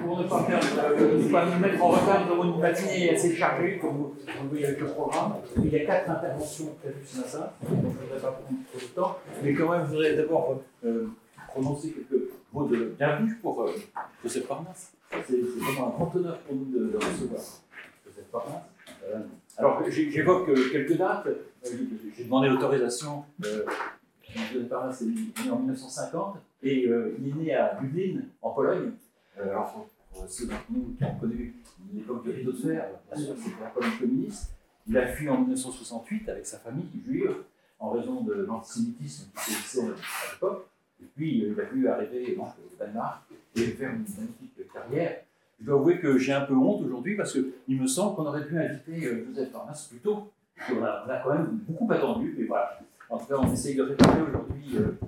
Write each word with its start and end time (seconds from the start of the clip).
Pour 0.00 0.18
ne 0.18 0.24
pas, 0.24 1.46
nous 1.46 1.58
mettre 1.60 1.82
en 1.82 1.88
retard, 1.88 2.26
nous 2.26 2.32
avons 2.32 2.54
une 2.54 2.60
matinée 2.60 3.10
assez 3.10 3.34
chargée, 3.34 3.78
comme 3.78 3.96
vous, 3.96 4.14
voyez 4.50 4.66
avec 4.66 4.80
le 4.80 4.86
programme. 4.86 5.34
Il 5.56 5.72
y 5.72 5.76
a 5.76 5.84
quatre 5.84 6.10
interventions 6.10 6.74
prévues 6.82 7.06
ce 7.06 7.18
matin, 7.18 7.50
donc 7.62 7.70
je 7.70 7.74
ne 7.74 7.90
voudrais 7.90 8.20
pas 8.20 8.32
prendre 8.32 8.58
trop 8.70 8.78
de 8.78 8.94
temps. 8.94 9.18
Mais 9.42 9.54
quand 9.54 9.70
même, 9.70 9.82
je 9.84 9.90
voudrais 9.90 10.16
d'abord 10.16 10.60
euh, 10.84 11.06
prononcer 11.54 11.92
quelques 11.92 12.22
mots 12.52 12.66
de 12.66 12.94
bienvenue 12.98 13.36
pour 13.40 13.62
euh, 13.62 13.72
Joseph 14.22 14.46
Parnasse. 14.48 14.92
C'est 15.24 15.40
vraiment 15.40 15.86
un 15.86 15.90
grand 15.90 16.16
honneur 16.16 16.38
pour 16.40 16.56
nous 16.56 16.64
de, 16.64 16.96
recevoir 16.96 17.40
Joseph 18.04 18.24
Parnasse. 18.32 18.62
Euh, 19.04 19.20
alors, 19.56 19.82
j'évoque 19.88 20.48
euh, 20.48 20.70
quelques 20.72 20.96
dates. 20.96 21.28
J'ai 22.16 22.24
demandé 22.24 22.48
l'autorisation. 22.48 23.24
Joseph 23.40 24.68
Parnasse 24.68 25.02
est 25.02 25.06
né 25.06 25.50
en 25.50 25.58
1950 25.58 26.38
et 26.64 26.86
il 26.86 27.28
est 27.28 27.34
né 27.34 27.54
à 27.54 27.78
Lublin, 27.80 28.22
en 28.42 28.50
Pologne. 28.50 28.90
Euh, 29.38 29.56
pour 30.12 30.28
ceux 30.28 30.46
d'entre 30.46 30.64
nous 30.70 30.94
qui 30.96 31.04
ont 31.04 31.14
connu 31.16 31.54
l'époque 31.92 32.24
de 32.26 32.52
fer, 32.52 32.86
bien 33.12 33.24
sûr, 33.24 33.34
c'était 33.36 33.62
la 33.62 33.70
Pologne 33.70 33.98
communiste. 33.98 34.54
Il 34.86 34.96
a 34.98 35.06
fui 35.08 35.28
en 35.28 35.38
1968 35.38 36.28
avec 36.28 36.46
sa 36.46 36.58
famille 36.58 36.86
juive 37.06 37.34
en 37.78 37.90
raison 37.90 38.20
de 38.22 38.34
l'antisémitisme 38.46 39.30
qui 39.34 39.52
sévissait 39.52 39.82
à 39.82 40.32
l'époque. 40.34 40.66
Et 41.02 41.06
puis, 41.16 41.38
il 41.38 41.60
a 41.60 41.64
pu 41.64 41.88
arriver 41.88 42.36
au 42.38 42.78
Danemark 42.78 43.22
et 43.56 43.60
faire 43.60 43.90
une 43.90 44.04
magnifique 44.16 44.72
carrière. 44.72 45.22
Je 45.60 45.66
dois 45.66 45.78
avouer 45.78 45.98
que 45.98 46.18
j'ai 46.18 46.32
un 46.32 46.42
peu 46.42 46.54
honte 46.54 46.84
aujourd'hui 46.84 47.16
parce 47.16 47.32
qu'il 47.32 47.80
me 47.80 47.86
semble 47.86 48.16
qu'on 48.16 48.26
aurait 48.26 48.44
pu 48.44 48.58
inviter 48.58 49.06
euh, 49.06 49.24
Joseph 49.28 49.52
Parnasse 49.52 49.86
plus 49.86 49.98
tôt. 49.98 50.30
On 50.70 50.82
a, 50.82 51.20
quand 51.22 51.34
même 51.34 51.60
beaucoup 51.68 51.90
attendu, 51.92 52.34
mais 52.38 52.44
voilà. 52.44 52.78
En 53.10 53.18
tout 53.18 53.26
cas, 53.26 53.36
on 53.38 53.52
essaye 53.52 53.74
de 53.74 53.82
réparer 53.82 54.22
aujourd'hui 54.22 54.76
euh, 54.76 54.98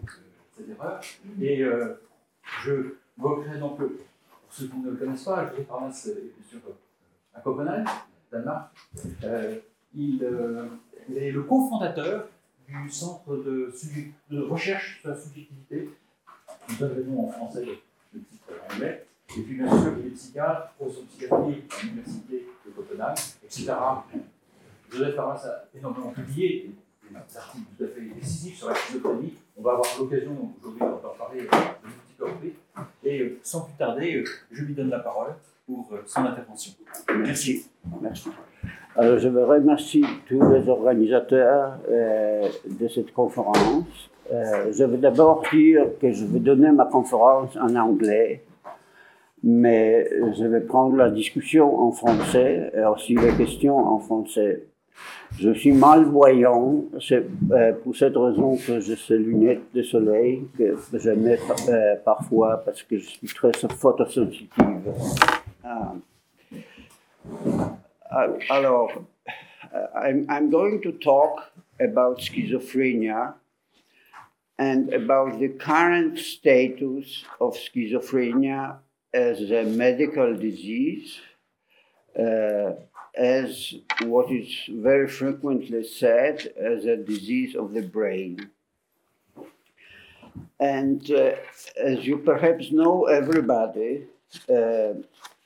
cette 0.56 0.68
erreur. 0.68 1.00
Et 1.40 1.62
euh, 1.62 1.94
je 2.64 2.94
m'occuperai 3.16 3.58
donc, 3.58 3.78
pour 4.46 4.54
ceux 4.54 4.68
qui 4.68 4.76
ne 4.78 4.90
le 4.90 4.96
connaissent 4.96 5.24
pas, 5.24 5.52
est 5.56 5.62
bien 5.62 5.92
sûr 5.92 6.60
à 7.34 7.40
Copenhague, 7.40 7.86
Danemark. 8.30 8.70
Euh, 9.24 9.56
il, 9.94 10.26
il, 11.08 11.18
est 11.18 11.30
le 11.30 11.42
cofondateur 11.42 12.28
du 12.68 12.90
centre 12.90 13.36
de, 13.36 14.40
recherche 14.40 15.00
sur 15.00 15.10
la 15.10 15.16
subjectivité. 15.16 15.90
Nous 16.68 16.76
donne 16.76 16.96
le 16.96 17.04
nom 17.04 17.28
en 17.28 17.30
français, 17.30 17.64
le 18.12 18.20
titre 18.20 18.44
en 18.50 18.74
anglais. 18.74 19.06
Et 19.36 19.42
puis, 19.42 19.56
bien 19.56 19.68
sûr, 19.68 19.92
il 20.00 20.06
est 20.06 20.10
psychiatre, 20.10 20.72
professeur 20.74 21.02
de 21.02 21.08
psychiatrie 21.08 21.64
à 21.70 21.82
l'Université 21.82 22.46
de 22.64 22.70
Copenhague, 22.70 23.18
etc. 23.44 23.72
Joseph 24.90 25.18
Arras 25.18 25.46
a 25.46 25.76
énormément 25.76 26.10
publié 26.10 26.70
des 27.10 27.36
articles 27.36 27.64
tout 27.76 27.84
à 27.84 27.88
fait 27.88 28.00
décisifs 28.00 28.58
sur 28.58 28.68
la 28.68 28.74
schizophrénie. 28.74 29.34
On 29.56 29.62
va 29.62 29.72
avoir 29.72 29.86
l'occasion 29.98 30.52
aujourd'hui 30.60 30.80
d'en 30.80 31.14
parler 31.18 31.42
de 31.42 31.46
petit 31.46 32.14
corpé. 32.18 32.54
Et 33.04 33.38
sans 33.42 33.62
plus 33.62 33.74
tarder, 33.74 34.24
je 34.50 34.62
lui 34.62 34.74
donne 34.74 34.90
la 34.90 34.98
parole 34.98 35.34
pour 35.66 35.88
son 36.06 36.20
intervention. 36.20 36.72
Merci. 37.18 37.66
Merci. 38.00 38.30
Alors, 38.96 39.18
je 39.18 39.28
veux 39.28 39.44
remercier 39.44 40.04
tous 40.26 40.40
les 40.50 40.68
organisateurs 40.68 41.78
euh, 41.90 42.48
de 42.80 42.88
cette 42.88 43.12
conférence. 43.12 44.10
Euh, 44.32 44.72
je 44.72 44.84
veux 44.84 44.96
d'abord 44.96 45.44
dire 45.52 45.84
que 46.00 46.12
je 46.12 46.24
vais 46.24 46.40
donner 46.40 46.70
ma 46.72 46.86
conférence 46.86 47.56
en 47.56 47.74
anglais 47.76 48.42
mais 49.42 50.10
je 50.36 50.44
vais 50.44 50.60
prendre 50.60 50.96
la 50.96 51.08
discussion 51.08 51.78
en 51.78 51.92
français 51.92 52.72
et 52.74 52.84
aussi 52.84 53.14
les 53.14 53.32
questions 53.36 53.78
en 53.78 54.00
français. 54.00 54.66
Je 55.38 55.52
suis 55.52 55.72
malvoyant, 55.72 56.84
c'est 57.00 57.24
euh, 57.50 57.72
pour 57.72 57.94
cette 57.96 58.16
raison 58.16 58.56
que 58.56 58.80
j'ai 58.80 58.96
ces 58.96 59.18
lunettes 59.18 59.72
de 59.74 59.82
soleil 59.82 60.46
que 60.56 60.76
je 60.92 61.10
mets 61.10 61.38
euh, 61.68 61.96
parfois 62.04 62.62
parce 62.64 62.82
que 62.82 62.96
je 62.98 63.08
suis 63.08 63.26
très 63.28 63.52
photosensitive. 63.52 64.50
Ah. 65.64 65.94
Alors, 68.48 68.92
I'm, 69.94 70.26
I'm 70.30 70.50
going 70.50 70.80
to 70.82 70.92
talk 70.92 71.52
about 71.80 72.20
schizophrenia 72.20 73.34
and 74.58 74.92
about 74.92 75.38
the 75.38 75.48
current 75.48 76.18
status 76.18 77.24
of 77.40 77.56
schizophrenia 77.56 78.76
as 79.12 79.50
a 79.50 79.64
medical 79.64 80.34
disease, 80.36 81.18
uh, 82.18 82.72
as 83.16 83.74
what 84.02 84.30
is 84.30 84.48
very 84.68 85.08
frequently 85.08 85.84
said 85.84 86.52
as 86.56 86.84
a 86.84 86.96
disease 86.96 87.54
of 87.54 87.72
the 87.72 87.82
brain. 87.82 88.50
And 90.60 91.10
uh, 91.10 91.32
as 91.82 92.06
you 92.06 92.18
perhaps 92.18 92.72
know, 92.72 93.06
everybody, 93.06 94.04
uh, 94.48 95.00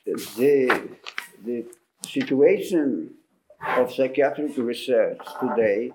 the, 0.04 0.88
the 1.44 1.64
situation 2.06 3.14
of 3.76 3.92
psychiatric 3.92 4.56
research 4.56 5.20
today 5.40 5.92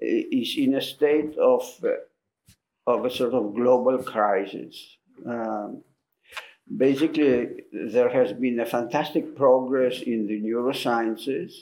is 0.00 0.54
in 0.56 0.74
a 0.74 0.80
state 0.80 1.36
of, 1.38 1.62
of 2.86 3.04
a 3.04 3.10
sort 3.10 3.34
of 3.34 3.54
global 3.54 3.98
crisis. 4.02 4.96
Um, 5.24 5.82
basically, 6.76 7.64
there 7.72 8.08
has 8.08 8.32
been 8.32 8.60
a 8.60 8.66
fantastic 8.66 9.36
progress 9.36 10.00
in 10.02 10.26
the 10.26 10.40
neurosciences, 10.40 11.52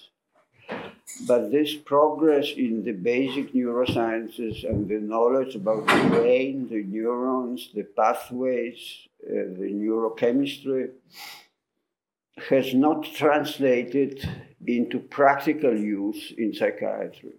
but 1.27 1.51
this 1.51 1.75
progress 1.75 2.53
in 2.57 2.85
the 2.85 2.93
basic 2.93 3.53
neurosciences 3.53 4.69
and 4.69 4.89
the 4.89 5.01
knowledge 5.01 5.55
about 5.57 5.87
the 5.87 6.09
brain, 6.09 6.69
the 6.69 6.83
neurons, 6.85 7.71
the 7.75 7.83
pathways, 7.83 9.09
uh, 9.25 9.51
the 9.59 9.71
neurochemistry, 9.73 10.91
has 12.49 12.73
not 12.75 13.05
translated 13.05 14.27
into 14.67 14.99
practical 14.99 15.77
use 15.77 16.33
in 16.39 16.55
psychiatry. 16.55 17.35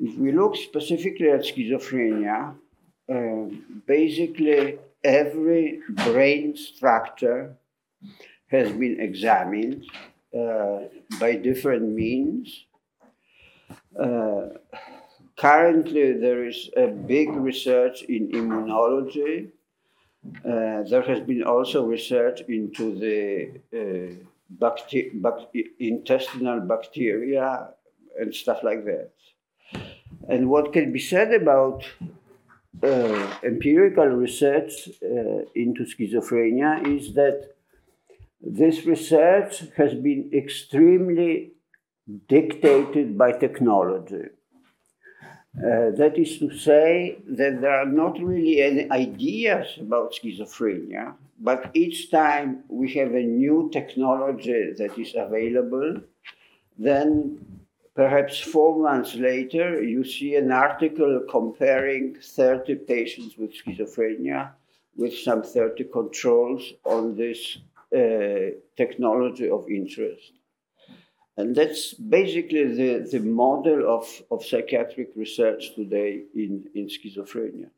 If 0.00 0.18
we 0.18 0.32
look 0.32 0.56
specifically 0.56 1.30
at 1.30 1.42
schizophrenia, 1.42 2.54
uh, 3.08 3.54
basically 3.86 4.78
every 5.04 5.80
brain 6.06 6.56
structure 6.56 7.56
has 8.48 8.72
been 8.72 9.00
examined 9.00 9.84
uh, 10.38 10.80
by 11.20 11.36
different 11.36 11.88
means. 11.90 12.66
Uh, 13.98 14.48
currently, 15.36 16.12
there 16.14 16.46
is 16.46 16.70
a 16.76 16.86
big 16.86 17.30
research 17.30 18.02
in 18.02 18.28
immunology. 18.32 19.48
Uh, 20.44 20.82
there 20.88 21.02
has 21.02 21.20
been 21.20 21.42
also 21.42 21.84
research 21.84 22.42
into 22.48 22.94
the 22.98 23.50
uh, 23.80 24.14
bact- 24.50 24.94
intestinal 25.80 26.60
bacteria 26.60 27.68
and 28.18 28.34
stuff 28.34 28.62
like 28.62 28.84
that. 28.84 29.10
And 30.28 30.48
what 30.48 30.72
can 30.72 30.92
be 30.92 30.98
said 31.00 31.32
about 31.32 31.84
uh, 32.82 33.36
empirical 33.44 34.06
research 34.06 34.88
uh, 35.02 35.44
into 35.54 35.84
schizophrenia 35.84 36.86
is 36.96 37.14
that 37.14 37.54
this 38.40 38.84
research 38.86 39.62
has 39.76 39.94
been 39.94 40.30
extremely 40.32 41.52
dictated 42.28 43.16
by 43.16 43.32
technology. 43.32 44.24
Uh, 45.54 45.90
that 45.94 46.14
is 46.16 46.38
to 46.38 46.50
say, 46.56 47.18
that 47.28 47.60
there 47.60 47.78
are 47.78 47.86
not 47.86 48.18
really 48.18 48.62
any 48.62 48.90
ideas 48.90 49.76
about 49.78 50.14
schizophrenia, 50.14 51.14
but 51.38 51.70
each 51.74 52.10
time 52.10 52.64
we 52.68 52.90
have 52.94 53.12
a 53.14 53.22
new 53.22 53.68
technology 53.72 54.72
that 54.78 54.98
is 54.98 55.14
available, 55.14 56.00
then 56.78 57.61
Perhaps 57.94 58.40
four 58.40 58.78
months 58.78 59.14
later, 59.14 59.82
you 59.82 60.02
see 60.02 60.34
an 60.36 60.50
article 60.50 61.20
comparing 61.30 62.16
30 62.22 62.76
patients 62.76 63.36
with 63.36 63.52
schizophrenia 63.52 64.50
with 64.96 65.16
some 65.18 65.42
30 65.42 65.84
controls 65.84 66.72
on 66.84 67.16
this 67.16 67.58
uh, 67.94 68.56
technology 68.76 69.48
of 69.50 69.68
interest. 69.68 70.32
And 71.36 71.54
that's 71.56 71.94
basically 71.94 72.74
the, 72.74 73.08
the 73.10 73.20
model 73.20 73.88
of, 73.88 74.06
of 74.30 74.44
psychiatric 74.44 75.10
research 75.16 75.74
today 75.74 76.22
in, 76.34 76.64
in 76.74 76.88
schizophrenia. 76.88 77.70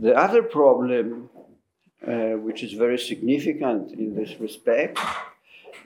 The 0.00 0.14
other 0.16 0.42
problem, 0.42 1.30
uh, 2.06 2.38
which 2.46 2.62
is 2.62 2.72
very 2.72 2.98
significant 2.98 3.92
in 3.92 4.14
this 4.14 4.38
respect, 4.40 4.98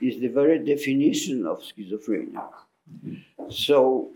is 0.01 0.19
the 0.19 0.27
very 0.27 0.59
definition 0.63 1.45
of 1.45 1.61
schizophrenia. 1.61 2.43
So, 3.49 4.11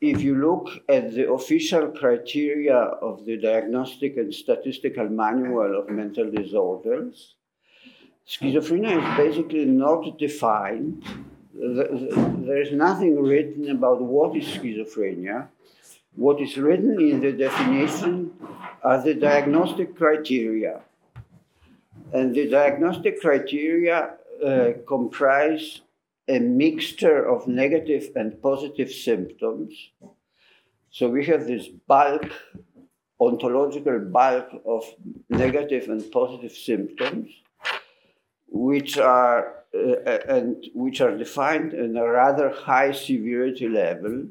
if 0.00 0.20
you 0.20 0.34
look 0.34 0.68
at 0.88 1.14
the 1.14 1.30
official 1.32 1.88
criteria 1.88 2.76
of 2.76 3.24
the 3.24 3.36
Diagnostic 3.38 4.16
and 4.16 4.34
Statistical 4.34 5.08
Manual 5.08 5.78
of 5.78 5.88
Mental 5.88 6.30
Disorders, 6.30 7.36
schizophrenia 8.28 8.98
is 8.98 9.16
basically 9.16 9.64
not 9.64 10.18
defined. 10.18 11.04
There 11.54 12.60
is 12.60 12.72
nothing 12.72 13.22
written 13.22 13.70
about 13.70 14.02
what 14.02 14.36
is 14.36 14.44
schizophrenia. 14.44 15.48
What 16.16 16.40
is 16.40 16.56
written 16.56 17.00
in 17.00 17.20
the 17.20 17.32
definition 17.32 18.32
are 18.82 19.02
the 19.02 19.14
diagnostic 19.14 19.96
criteria. 19.96 20.82
And 22.12 22.34
the 22.34 22.48
diagnostic 22.48 23.20
criteria 23.20 24.14
uh, 24.44 24.72
comprise 24.86 25.80
a 26.28 26.38
mixture 26.38 27.28
of 27.28 27.46
negative 27.46 28.10
and 28.16 28.40
positive 28.40 28.90
symptoms. 28.90 29.74
So 30.90 31.08
we 31.08 31.26
have 31.26 31.46
this 31.46 31.68
bulk, 31.86 32.30
ontological 33.20 33.98
bulk 34.00 34.48
of 34.66 34.84
negative 35.28 35.88
and 35.88 36.10
positive 36.10 36.52
symptoms, 36.52 37.30
which 38.48 38.96
are 38.98 39.64
uh, 39.74 40.18
and 40.28 40.64
which 40.74 41.00
are 41.00 41.16
defined 41.18 41.74
in 41.74 41.96
a 41.96 42.08
rather 42.08 42.50
high 42.50 42.92
severity 42.92 43.68
level. 43.68 44.26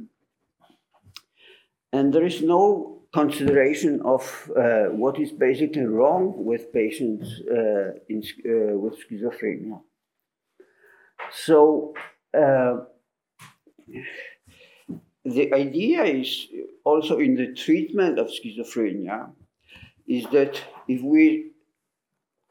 And 1.92 2.14
there 2.14 2.26
is 2.26 2.42
no 2.42 3.02
consideration 3.14 4.02
of 4.04 4.52
uh, 4.56 4.86
what 4.86 5.20
is 5.20 5.32
basically 5.32 5.86
wrong 5.86 6.34
with 6.46 6.74
patients 6.74 7.42
uh, 7.52 7.92
in, 8.10 8.24
uh, 8.46 8.78
with 8.78 8.98
schizophrenia. 9.04 9.82
So 11.34 11.94
uh, 12.34 12.78
the 15.26 15.54
idea 15.54 16.04
is 16.04 16.48
also 16.84 17.20
in 17.20 17.36
the 17.36 17.54
treatment 17.54 18.20
of 18.20 18.28
schizophrenia 18.28 19.32
is 20.08 20.26
that 20.32 20.62
if 20.88 21.02
we 21.02 21.52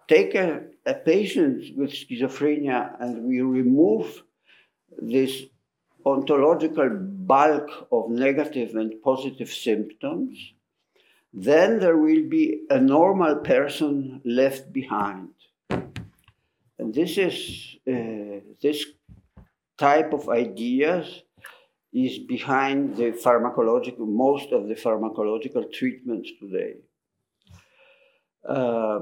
take 0.09 0.35
a, 0.35 0.63
a 0.87 0.95
patient 0.95 1.77
with 1.77 1.91
schizophrenia 1.93 2.97
and 3.01 3.25
we 3.25 3.41
remove 3.41 4.23
this 5.01 5.43
ontological 6.05 6.91
bulk 6.91 7.69
of 7.93 8.11
negative 8.11 8.75
and 8.75 9.01
positive 9.03 9.51
symptoms, 9.51 10.53
then 11.33 11.79
there 11.79 11.97
will 11.97 12.29
be 12.29 12.63
a 12.69 12.81
normal 12.81 13.37
person 13.37 14.21
left 14.25 14.73
behind. 14.73 15.31
And 16.83 16.93
this 16.93 17.17
is 17.17 17.77
uh, 17.89 18.41
this 18.61 18.85
type 19.79 20.13
of 20.13 20.29
ideas 20.29 21.23
is 21.93 22.19
behind 22.19 22.97
the 22.97 23.13
pharmacological 23.25 24.09
most 24.09 24.51
of 24.51 24.67
the 24.67 24.75
pharmacological 24.75 25.73
treatments 25.73 26.29
today. 26.41 26.73
Uh, 28.57 28.99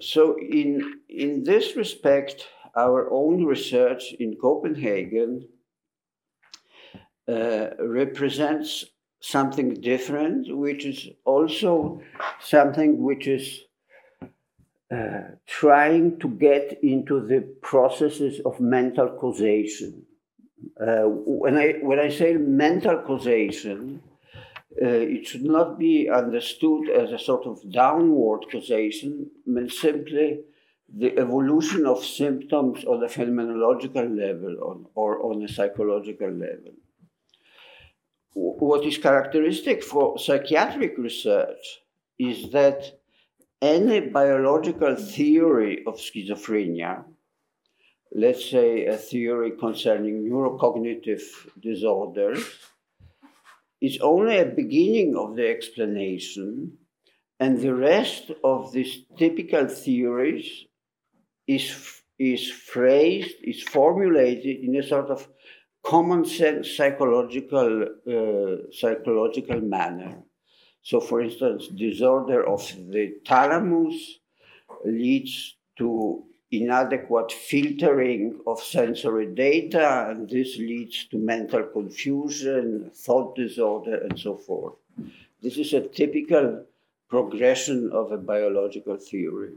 so 0.00 0.22
in 0.40 0.70
in 1.10 1.44
this 1.44 1.76
respect, 1.76 2.48
our 2.74 3.10
own 3.10 3.44
research 3.44 4.14
in 4.18 4.38
Copenhagen 4.40 5.46
uh, 7.28 7.66
represents 8.00 8.86
something 9.20 9.74
different, 9.74 10.40
which 10.64 10.86
is 10.86 11.00
also 11.26 12.00
something 12.40 13.02
which 13.02 13.26
is 13.26 13.46
uh, 14.94 15.22
trying 15.46 16.18
to 16.20 16.28
get 16.28 16.78
into 16.82 17.26
the 17.26 17.40
processes 17.62 18.40
of 18.44 18.60
mental 18.60 19.08
causation. 19.22 19.92
Uh, 20.80 21.04
when 21.42 21.56
I 21.56 21.68
when 21.82 21.98
I 21.98 22.10
say 22.10 22.34
mental 22.34 22.98
causation, 23.08 24.02
uh, 24.82 24.86
it 25.16 25.26
should 25.26 25.44
not 25.44 25.78
be 25.78 26.08
understood 26.08 26.90
as 26.90 27.12
a 27.12 27.18
sort 27.18 27.44
of 27.46 27.56
downward 27.72 28.42
causation, 28.52 29.30
but 29.46 29.70
simply 29.70 30.40
the 31.02 31.18
evolution 31.18 31.86
of 31.86 32.04
symptoms 32.04 32.84
on 32.84 33.02
a 33.02 33.08
phenomenological 33.08 34.06
level 34.24 34.54
on, 34.62 34.86
or 34.94 35.10
on 35.28 35.42
a 35.42 35.48
psychological 35.48 36.30
level. 36.30 36.74
What 38.34 38.84
is 38.84 38.98
characteristic 38.98 39.82
for 39.82 40.18
psychiatric 40.18 40.98
research 40.98 41.64
is 42.18 42.50
that 42.50 42.78
any 43.64 44.00
biological 44.00 44.94
theory 44.94 45.82
of 45.86 45.94
schizophrenia, 45.96 47.02
let's 48.12 48.50
say 48.50 48.84
a 48.84 48.96
theory 48.96 49.52
concerning 49.58 50.28
neurocognitive 50.28 51.22
disorders, 51.62 52.44
is 53.80 53.98
only 54.00 54.38
a 54.38 54.44
beginning 54.44 55.16
of 55.16 55.34
the 55.36 55.48
explanation, 55.48 56.76
and 57.40 57.58
the 57.58 57.74
rest 57.74 58.30
of 58.42 58.70
these 58.72 59.06
typical 59.16 59.66
theories 59.66 60.66
is, 61.46 62.02
is 62.18 62.50
phrased, 62.50 63.36
is 63.42 63.62
formulated 63.62 64.62
in 64.62 64.76
a 64.76 64.82
sort 64.82 65.08
of 65.08 65.26
common 65.82 66.26
sense 66.26 66.76
psychological, 66.76 67.82
uh, 67.82 68.70
psychological 68.72 69.60
manner. 69.62 70.22
So, 70.84 71.00
for 71.00 71.22
instance, 71.22 71.68
disorder 71.68 72.46
of 72.46 72.60
the 72.90 73.14
thalamus 73.26 74.20
leads 74.84 75.56
to 75.78 76.24
inadequate 76.52 77.32
filtering 77.32 78.38
of 78.46 78.60
sensory 78.60 79.26
data, 79.34 80.06
and 80.10 80.28
this 80.28 80.58
leads 80.58 81.06
to 81.06 81.16
mental 81.16 81.62
confusion, 81.62 82.90
thought 82.94 83.34
disorder, 83.34 83.96
and 83.96 84.18
so 84.18 84.36
forth. 84.36 84.74
This 85.42 85.56
is 85.56 85.72
a 85.72 85.80
typical 85.80 86.64
progression 87.08 87.90
of 87.90 88.12
a 88.12 88.18
biological 88.18 88.98
theory. 88.98 89.54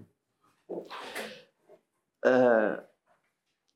Uh, 2.23 2.77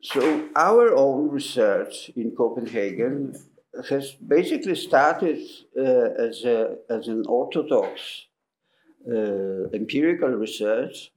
so 0.01 0.49
our 0.55 0.95
own 0.95 1.29
research 1.29 2.11
in 2.15 2.31
Copenhagen 2.31 3.35
has 3.89 4.11
basically 4.13 4.75
started 4.75 5.39
uh, 5.77 5.81
as, 5.81 6.43
a, 6.43 6.75
as 6.89 7.07
an 7.07 7.23
orthodox 7.27 8.25
uh, 9.09 9.69
empirical 9.73 10.29
research. 10.29 11.11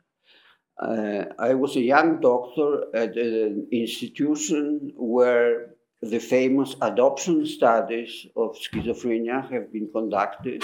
Uh, 0.80 1.24
I 1.38 1.54
was 1.54 1.76
a 1.76 1.80
young 1.80 2.20
doctor 2.20 2.84
at 2.94 3.16
an 3.16 3.68
institution 3.70 4.92
where 4.96 5.74
the 6.02 6.18
famous 6.18 6.76
adoption 6.82 7.46
studies 7.46 8.26
of 8.36 8.56
schizophrenia 8.56 9.50
have 9.50 9.72
been 9.72 9.88
conducted, 9.92 10.62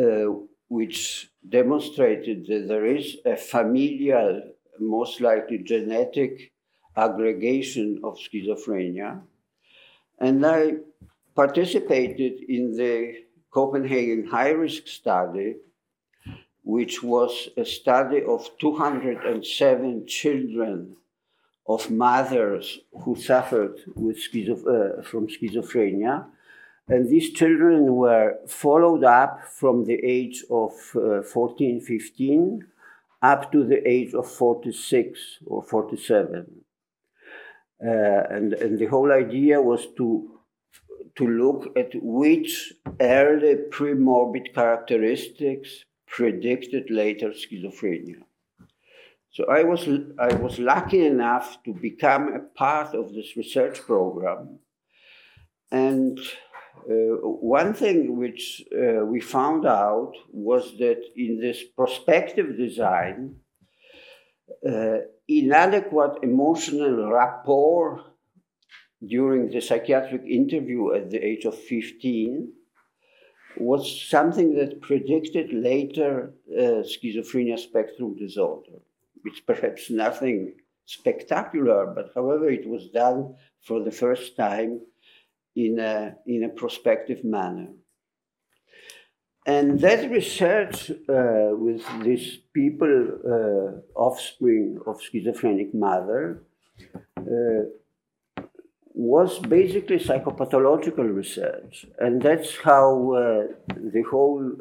uh, 0.00 0.26
which 0.68 1.30
demonstrated 1.48 2.46
that 2.46 2.66
there 2.68 2.86
is 2.86 3.16
a 3.24 3.36
familial 3.36 4.42
most 4.78 5.20
likely 5.20 5.58
genetic 5.58 6.52
aggregation 6.96 8.00
of 8.02 8.18
schizophrenia. 8.18 9.20
And 10.20 10.44
I 10.44 10.74
participated 11.34 12.40
in 12.48 12.76
the 12.76 13.24
Copenhagen 13.50 14.26
high 14.26 14.50
risk 14.50 14.86
study, 14.86 15.56
which 16.62 17.02
was 17.02 17.48
a 17.56 17.64
study 17.64 18.22
of 18.22 18.50
207 18.60 20.06
children 20.06 20.96
of 21.66 21.90
mothers 21.90 22.80
who 23.02 23.16
suffered 23.16 23.76
uh, 23.78 25.02
from 25.02 25.28
schizophrenia. 25.28 26.26
And 26.88 27.08
these 27.08 27.30
children 27.32 27.94
were 27.94 28.38
followed 28.46 29.04
up 29.04 29.44
from 29.46 29.84
the 29.84 29.98
age 30.04 30.44
of 30.50 30.72
uh, 30.96 31.22
14, 31.22 31.80
15 31.80 32.66
up 33.22 33.52
to 33.52 33.64
the 33.64 33.86
age 33.88 34.14
of 34.14 34.28
46 34.30 35.38
or 35.46 35.62
47. 35.62 36.59
Uh, 37.84 38.22
and, 38.30 38.52
and 38.54 38.78
the 38.78 38.86
whole 38.86 39.10
idea 39.10 39.60
was 39.60 39.86
to, 39.96 40.40
to 41.16 41.26
look 41.26 41.76
at 41.78 41.90
which 42.02 42.72
early 43.00 43.56
premorbid 43.70 44.54
characteristics 44.54 45.84
predicted 46.06 46.90
later 46.90 47.30
schizophrenia. 47.30 48.22
So 49.32 49.44
I 49.46 49.62
was, 49.62 49.88
I 50.18 50.34
was 50.34 50.58
lucky 50.58 51.06
enough 51.06 51.62
to 51.64 51.72
become 51.72 52.34
a 52.34 52.40
part 52.58 52.94
of 52.94 53.14
this 53.14 53.36
research 53.36 53.80
program. 53.80 54.58
And 55.70 56.18
uh, 56.88 57.16
one 57.58 57.72
thing 57.74 58.18
which 58.18 58.62
uh, 58.76 59.04
we 59.06 59.20
found 59.20 59.66
out 59.66 60.12
was 60.32 60.76
that 60.78 61.00
in 61.16 61.40
this 61.40 61.62
prospective 61.76 62.56
design, 62.56 63.36
uh, 64.68 64.98
inadequate 65.38 66.18
emotional 66.22 67.10
rapport 67.10 68.04
during 69.06 69.48
the 69.48 69.60
psychiatric 69.60 70.22
interview 70.26 70.92
at 70.92 71.10
the 71.10 71.24
age 71.24 71.44
of 71.44 71.56
15 71.56 72.52
was 73.56 74.08
something 74.08 74.54
that 74.56 74.80
predicted 74.80 75.52
later 75.52 76.34
uh, 76.56 76.82
schizophrenia 76.92 77.58
spectrum 77.58 78.16
disorder. 78.16 78.78
It's 79.24 79.40
perhaps 79.40 79.90
nothing 79.90 80.54
spectacular, 80.86 81.86
but 81.94 82.10
however, 82.14 82.48
it 82.50 82.66
was 82.66 82.88
done 82.88 83.34
for 83.62 83.82
the 83.82 83.90
first 83.90 84.36
time 84.36 84.80
in 85.54 85.78
a, 85.78 86.14
in 86.26 86.44
a 86.44 86.48
prospective 86.48 87.22
manner. 87.24 87.68
And 89.46 89.80
that 89.80 90.10
research 90.10 90.90
uh, 90.90 91.50
with 91.52 91.82
these 92.02 92.38
people, 92.52 92.94
uh, 93.26 93.98
offspring 93.98 94.78
of 94.86 95.00
schizophrenic 95.00 95.74
mother, 95.74 96.42
uh, 97.18 97.64
was 98.92 99.38
basically 99.38 99.98
psychopathological 99.98 101.14
research. 101.14 101.86
And 101.98 102.20
that's 102.20 102.56
how 102.58 103.12
uh, 103.12 103.46
the 103.68 104.02
whole 104.10 104.56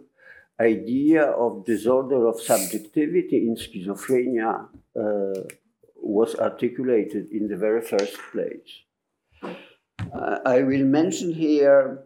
idea 0.59 1.23
of 1.23 1.65
disorder 1.65 2.27
of 2.27 2.39
subjectivity 2.39 3.37
in 3.47 3.55
schizophrenia 3.55 4.67
uh, 4.95 5.41
was 6.01 6.35
articulated 6.35 7.29
in 7.31 7.47
the 7.47 7.57
very 7.57 7.81
first 7.81 8.17
place. 8.31 8.71
Uh, 9.43 10.39
I 10.45 10.61
will 10.61 10.85
mention 10.85 11.33
here 11.33 12.03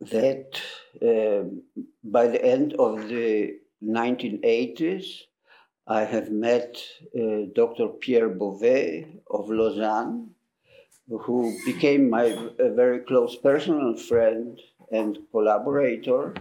that 0.00 0.60
by 1.00 2.26
the 2.26 2.44
end 2.44 2.74
of 2.74 3.08
the 3.08 3.58
1980s, 3.82 5.22
I 5.86 6.02
have 6.04 6.30
met 6.30 6.82
uh, 7.14 7.46
Dr. 7.54 7.88
Pierre 8.00 8.28
Bovet 8.30 9.20
of 9.30 9.48
Lausanne, 9.50 10.30
who 11.08 11.56
became 11.64 12.10
my 12.10 12.36
very 12.58 13.00
close 13.00 13.36
personal 13.36 13.96
friend 13.96 14.60
and 14.90 15.18
collaborator, 15.30 16.34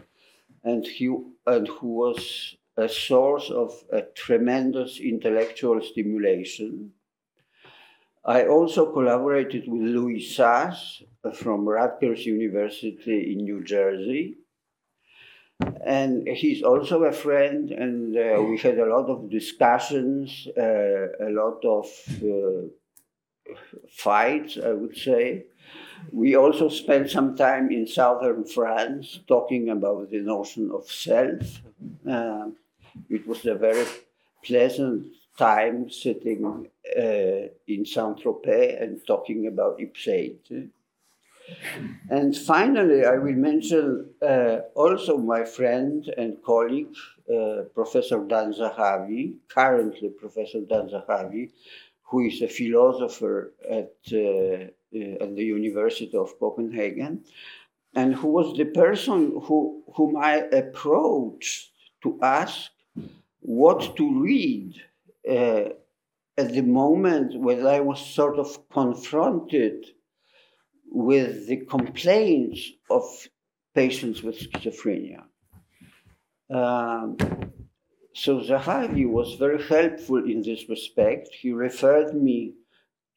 and, 0.63 0.85
he, 0.85 1.15
and 1.45 1.67
who 1.67 1.87
was 1.87 2.55
a 2.77 2.89
source 2.89 3.51
of 3.51 3.71
a 3.91 4.01
tremendous 4.01 4.99
intellectual 4.99 5.81
stimulation. 5.81 6.91
I 8.25 8.47
also 8.47 8.91
collaborated 8.91 9.65
with 9.67 9.81
Louis 9.81 10.19
Sass 10.19 11.03
from 11.35 11.69
Rutgers 11.69 12.25
University 12.25 13.33
in 13.33 13.43
New 13.43 13.63
Jersey. 13.63 14.37
And 15.85 16.27
he's 16.27 16.63
also 16.63 17.03
a 17.03 17.11
friend, 17.11 17.71
and 17.71 18.17
uh, 18.17 18.41
we 18.41 18.57
had 18.57 18.79
a 18.79 18.87
lot 18.87 19.07
of 19.07 19.29
discussions, 19.29 20.47
uh, 20.57 21.07
a 21.19 21.29
lot 21.29 21.63
of 21.63 21.85
uh, 22.23 23.55
fights, 23.89 24.57
I 24.57 24.71
would 24.73 24.97
say. 24.97 25.45
We 26.11 26.35
also 26.35 26.69
spent 26.69 27.09
some 27.09 27.35
time 27.35 27.71
in 27.71 27.87
southern 27.87 28.45
France 28.45 29.19
talking 29.27 29.69
about 29.69 30.09
the 30.09 30.19
notion 30.19 30.71
of 30.71 30.89
self. 30.89 31.61
Uh, 32.07 32.47
it 33.09 33.27
was 33.27 33.45
a 33.45 33.55
very 33.55 33.85
pleasant 34.43 35.07
time 35.37 35.89
sitting 35.89 36.67
uh, 36.97 37.47
in 37.67 37.85
Saint 37.85 38.19
Tropez 38.19 38.81
and 38.81 39.05
talking 39.05 39.47
about 39.47 39.79
Ipseity. 39.79 40.69
And 42.09 42.35
finally, 42.35 43.05
I 43.05 43.17
will 43.17 43.33
mention 43.33 44.09
uh, 44.21 44.57
also 44.75 45.17
my 45.17 45.43
friend 45.43 46.07
and 46.17 46.41
colleague, 46.43 46.95
uh, 47.29 47.63
Professor 47.73 48.19
Dan 48.25 48.53
Zahavi, 48.53 49.35
currently 49.47 50.09
Professor 50.09 50.61
Dan 50.61 50.89
Zahavi, 50.89 51.51
who 52.03 52.21
is 52.21 52.41
a 52.41 52.47
philosopher 52.47 53.53
at, 53.69 53.93
uh, 54.13 54.17
uh, 54.17 55.23
at 55.23 55.35
the 55.35 55.43
University 55.43 56.15
of 56.15 56.39
Copenhagen, 56.39 57.23
and 57.95 58.13
who 58.13 58.27
was 58.27 58.57
the 58.57 58.65
person 58.65 59.39
who, 59.43 59.83
whom 59.95 60.17
I 60.17 60.35
approached 60.51 61.71
to 62.03 62.19
ask 62.21 62.71
what 63.39 63.95
to 63.97 64.21
read 64.21 64.73
uh, 65.29 65.69
at 66.37 66.53
the 66.53 66.61
moment 66.61 67.39
when 67.39 67.65
I 67.65 67.79
was 67.79 67.99
sort 68.05 68.37
of 68.37 68.69
confronted 68.69 69.85
with 70.95 71.47
the 71.47 71.57
complaints 71.65 72.71
of 72.89 73.03
patients 73.73 74.23
with 74.23 74.39
schizophrenia. 74.39 75.23
Um, 76.49 77.17
so 78.13 78.39
Zahavi 78.39 79.05
was 79.05 79.33
very 79.33 79.61
helpful 79.61 80.23
in 80.23 80.41
this 80.41 80.69
respect. 80.69 81.27
He 81.41 81.51
referred 81.51 82.13
me 82.13 82.53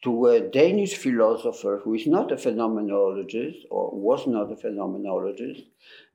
to 0.02 0.26
a 0.26 0.40
Danish 0.40 0.96
philosopher 0.96 1.80
who 1.84 1.94
is 1.94 2.06
not 2.08 2.32
a 2.32 2.36
phenomenologist 2.36 3.60
or 3.70 3.90
was 3.92 4.26
not 4.26 4.50
a 4.50 4.56
phenomenologist, 4.56 5.64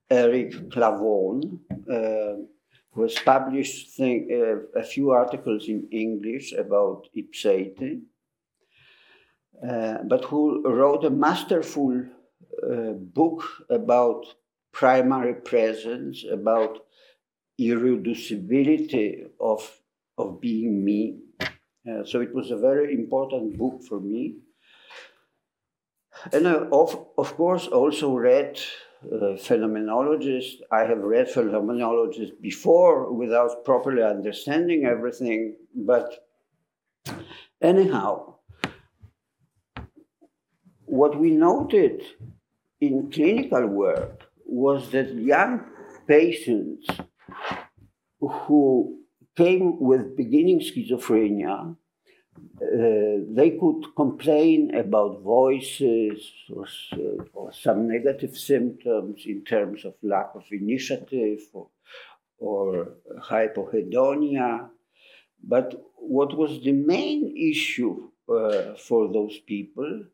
Erik 0.09 0.51
Klawonn, 0.69 1.59
uh, 1.89 2.43
who 2.91 3.01
has 3.03 3.17
published 3.19 3.95
thing, 3.95 4.27
uh, 4.31 4.79
a 4.79 4.83
few 4.83 5.11
articles 5.11 5.69
in 5.69 5.87
English 5.91 6.51
about 6.51 7.07
uh, 7.15 7.21
but 10.03 10.25
who 10.25 10.63
wrote 10.69 11.05
a 11.05 11.09
masterful 11.09 12.05
uh, 12.63 12.91
book 12.91 13.43
about 13.69 14.25
primary 14.71 15.33
presence, 15.33 16.25
about 16.29 16.79
irreducibility 17.59 19.25
of, 19.39 19.79
of 20.17 20.41
being 20.41 20.83
me. 20.83 21.19
Uh, 21.41 22.03
so 22.05 22.21
it 22.21 22.33
was 22.33 22.51
a 22.51 22.57
very 22.57 22.93
important 22.93 23.57
book 23.57 23.83
for 23.87 23.99
me. 23.99 24.35
And 26.31 26.47
I, 26.47 26.53
of, 26.53 27.07
of 27.17 27.35
course, 27.35 27.67
also 27.67 28.15
read 28.15 28.59
uh, 29.05 29.35
phenomenologists. 29.35 30.61
I 30.71 30.81
have 30.81 30.99
read 30.99 31.27
phenomenologists 31.27 32.39
before 32.41 33.11
without 33.11 33.65
properly 33.65 34.03
understanding 34.03 34.85
everything, 34.85 35.55
but 35.75 36.27
anyhow, 37.61 38.32
what 40.99 41.19
we 41.19 41.31
noted 41.31 42.03
in 42.79 43.09
clinical 43.11 43.65
work 43.67 44.15
was 44.45 44.91
that 44.91 45.09
young 45.15 45.53
patients 46.07 46.85
who 48.19 48.61
came 49.35 49.79
with 49.79 50.15
beginning 50.15 50.59
schizophrenia 50.59 51.75
uh, 52.61 53.17
they 53.39 53.51
could 53.59 53.81
complain 53.95 54.75
about 54.75 55.21
voices 55.21 56.17
or, 56.55 56.65
or, 57.33 57.51
some 57.53 57.87
negative 57.87 58.35
symptoms 58.35 59.23
in 59.25 59.43
terms 59.43 59.85
of 59.85 59.93
lack 60.01 60.29
of 60.33 60.43
initiative 60.51 61.41
or, 61.53 61.67
or 62.39 62.93
hypohedonia. 63.19 64.67
But 65.43 65.79
what 65.95 66.35
was 66.35 66.63
the 66.63 66.71
main 66.71 67.35
issue 67.37 68.09
uh, 68.27 68.75
for 68.87 69.11
those 69.11 69.37
people 69.45 70.05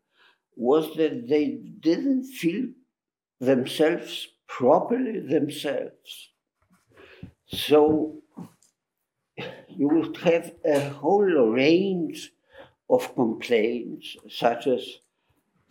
was 0.59 0.93
that 0.97 1.29
they 1.29 1.57
didn't 1.79 2.25
feel 2.25 2.65
themselves 3.39 4.27
properly 4.45 5.21
themselves. 5.21 6.31
So 7.47 8.21
you 9.69 9.87
would 9.87 10.17
have 10.17 10.51
a 10.65 10.89
whole 10.89 11.21
range 11.21 12.31
of 12.89 13.15
complaints, 13.15 14.17
such 14.27 14.67
as, 14.67 14.83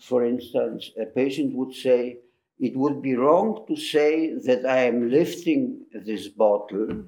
for 0.01 0.25
instance, 0.25 0.91
a 0.99 1.05
patient 1.05 1.55
would 1.55 1.75
say, 1.75 2.21
it 2.59 2.75
would 2.75 3.03
be 3.03 3.15
wrong 3.15 3.67
to 3.69 3.77
say 3.77 4.33
that 4.47 4.65
I 4.65 4.85
am 4.85 5.11
lifting 5.11 5.85
this 5.93 6.29
bottle, 6.29 7.05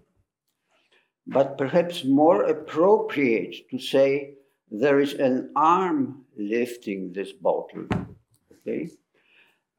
but 1.26 1.56
perhaps 1.56 2.04
more 2.04 2.42
appropriate 2.44 3.70
to 3.70 3.78
say 3.78 4.34
there 4.70 5.00
is 5.00 5.14
an 5.14 5.50
arm 5.56 6.24
lifting 6.36 7.12
this 7.12 7.32
bottle. 7.32 7.86
Okay? 8.52 8.90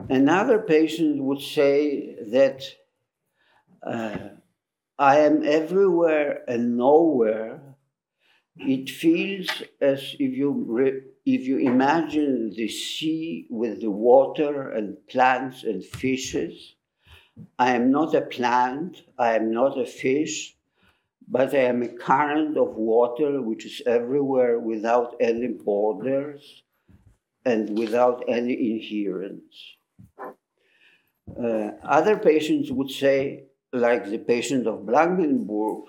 Another 0.10 0.60
patient 0.60 1.21
would 1.24 1.41
say 1.41 2.15
that 2.31 2.63
uh, 3.83 4.17
I 5.00 5.19
am 5.19 5.43
everywhere 5.43 6.43
and 6.48 6.77
nowhere, 6.77 7.62
it 8.57 8.89
feels 8.89 9.50
as 9.79 10.15
if 10.19 10.38
you, 10.38 10.51
re- 10.67 11.01
if 11.25 11.48
you 11.48 11.57
imagine 11.60 12.51
the 12.55 12.67
sea 12.67 13.48
with 13.50 13.81
the 13.81 13.89
water 13.91 14.69
and 14.71 14.98
plants 15.07 15.63
and 15.63 15.83
fishes. 15.83 16.75
I 17.57 17.74
am 17.75 17.91
not 17.91 18.13
a 18.13 18.21
plant, 18.21 19.03
I 19.17 19.36
am 19.36 19.51
not 19.51 19.79
a 19.79 19.86
fish, 19.86 20.55
but 21.32 21.56
I 21.56 21.60
am 21.60 21.82
a 21.82 21.88
current 21.88 22.58
of 22.58 22.76
water 22.76 23.42
which 23.42 23.66
is 23.66 23.82
everywhere 23.88 24.60
without 24.60 25.16
any 25.22 25.48
borders 25.48 26.64
and 27.46 27.80
without 27.80 28.26
any 28.28 28.54
inherence. 28.72 29.56
Uh, 31.42 31.72
other 31.84 32.18
patients 32.18 32.70
would 32.70 32.92
say, 32.92 33.46
like 33.72 34.10
the 34.10 34.18
patient 34.18 34.68
of 34.68 34.86
Blankenburg, 34.86 35.86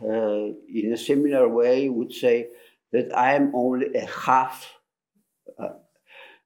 uh, 0.00 0.54
in 0.72 0.92
a 0.92 0.96
similar 0.96 1.48
way, 1.48 1.88
would 1.88 2.12
say 2.12 2.46
that 2.92 3.12
I 3.16 3.34
am 3.34 3.52
only 3.56 3.92
a 3.92 4.06
half. 4.06 4.72
Uh, 5.58 5.80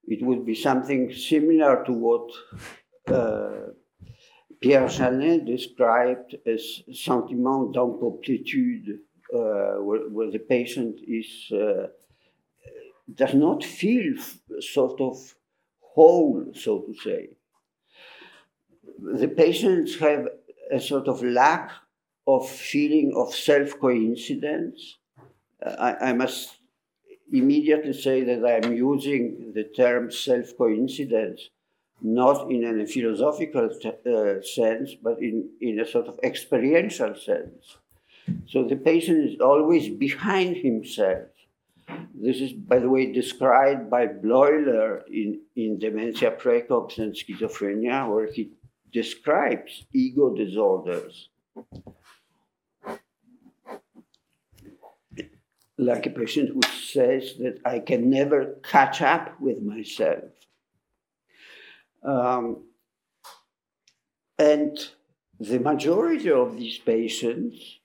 it 0.06 0.24
would 0.24 0.46
be 0.46 0.54
something 0.54 1.12
similar 1.12 1.84
to 1.84 1.92
what 1.92 2.30
uh, 3.08 3.72
Pierre 4.60 4.88
Janet 4.88 5.46
described 5.46 6.36
a 6.46 6.58
sentiment 6.92 7.72
d'incomplétude, 7.72 9.00
uh, 9.32 9.76
where, 9.82 10.30
the 10.30 10.38
patient 10.38 11.00
is 11.06 11.50
uh, 11.52 11.86
does 13.14 13.34
not 13.34 13.64
feel 13.64 14.14
sort 14.60 15.00
of 15.00 15.34
whole, 15.80 16.44
so 16.54 16.80
to 16.80 16.94
say. 16.94 17.30
The 18.98 19.28
patients 19.28 19.98
have 19.98 20.28
a 20.70 20.78
sort 20.78 21.08
of 21.08 21.22
lack 21.22 21.70
of 22.26 22.48
feeling 22.48 23.14
of 23.16 23.34
self 23.34 23.78
coincidence. 23.80 24.98
I, 25.64 25.96
I, 26.08 26.12
must 26.12 26.56
immediately 27.32 27.92
say 27.92 28.24
that 28.24 28.44
I'm 28.46 28.74
using 28.74 29.52
the 29.54 29.64
term 29.64 30.10
self 30.10 30.56
coincidence 30.56 31.48
not 32.02 32.50
in 32.50 32.80
a 32.80 32.86
philosophical 32.86 33.66
uh, 33.66 34.42
sense, 34.42 34.94
but 35.02 35.20
in, 35.20 35.48
in 35.60 35.80
a 35.80 35.86
sort 35.86 36.06
of 36.06 36.18
experiential 36.22 37.14
sense. 37.14 37.76
So 38.48 38.64
the 38.64 38.76
patient 38.76 39.30
is 39.30 39.40
always 39.40 39.88
behind 39.88 40.56
himself. 40.56 41.28
This 42.14 42.40
is, 42.40 42.52
by 42.52 42.78
the 42.78 42.88
way, 42.88 43.12
described 43.12 43.90
by 43.90 44.06
Bleuler 44.06 45.02
in, 45.08 45.40
in 45.56 45.78
Dementia 45.78 46.32
Praecox 46.32 46.98
and 46.98 47.14
Schizophrenia, 47.14 48.08
where 48.08 48.30
he 48.30 48.50
describes 48.92 49.84
ego 49.92 50.34
disorders. 50.34 51.28
Like 55.78 56.06
a 56.06 56.10
patient 56.10 56.50
who 56.50 56.60
says 56.62 57.36
that 57.38 57.60
I 57.64 57.78
can 57.80 58.10
never 58.10 58.56
catch 58.62 59.00
up 59.00 59.40
with 59.40 59.62
myself. 59.62 60.24
Um, 62.02 62.64
and 64.38 64.78
the 65.38 65.58
majority 65.58 66.30
of 66.30 66.56
these 66.56 66.78
patients 66.78 67.78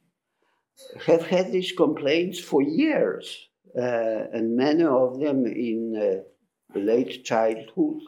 have 1.06 1.26
had 1.28 1.52
these 1.52 1.72
complaints 1.72 2.40
for 2.40 2.62
years, 2.62 3.50
uh, 3.78 4.28
and 4.34 4.56
many 4.56 4.84
of 4.84 5.20
them 5.20 5.46
in 5.46 5.96
uh, 5.96 6.80
late 6.80 7.24
childhood 7.24 8.02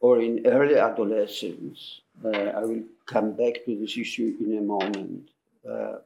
or 0.00 0.20
in 0.20 0.46
early 0.46 0.76
adolescence. 0.76 2.00
Uh, 2.24 2.28
I 2.28 2.60
will 2.60 2.84
come 3.06 3.32
back 3.32 3.64
to 3.64 3.78
this 3.78 3.96
issue 3.96 4.36
in 4.40 4.58
a 4.58 4.60
moment. 4.60 5.30
Uh, 5.68 5.96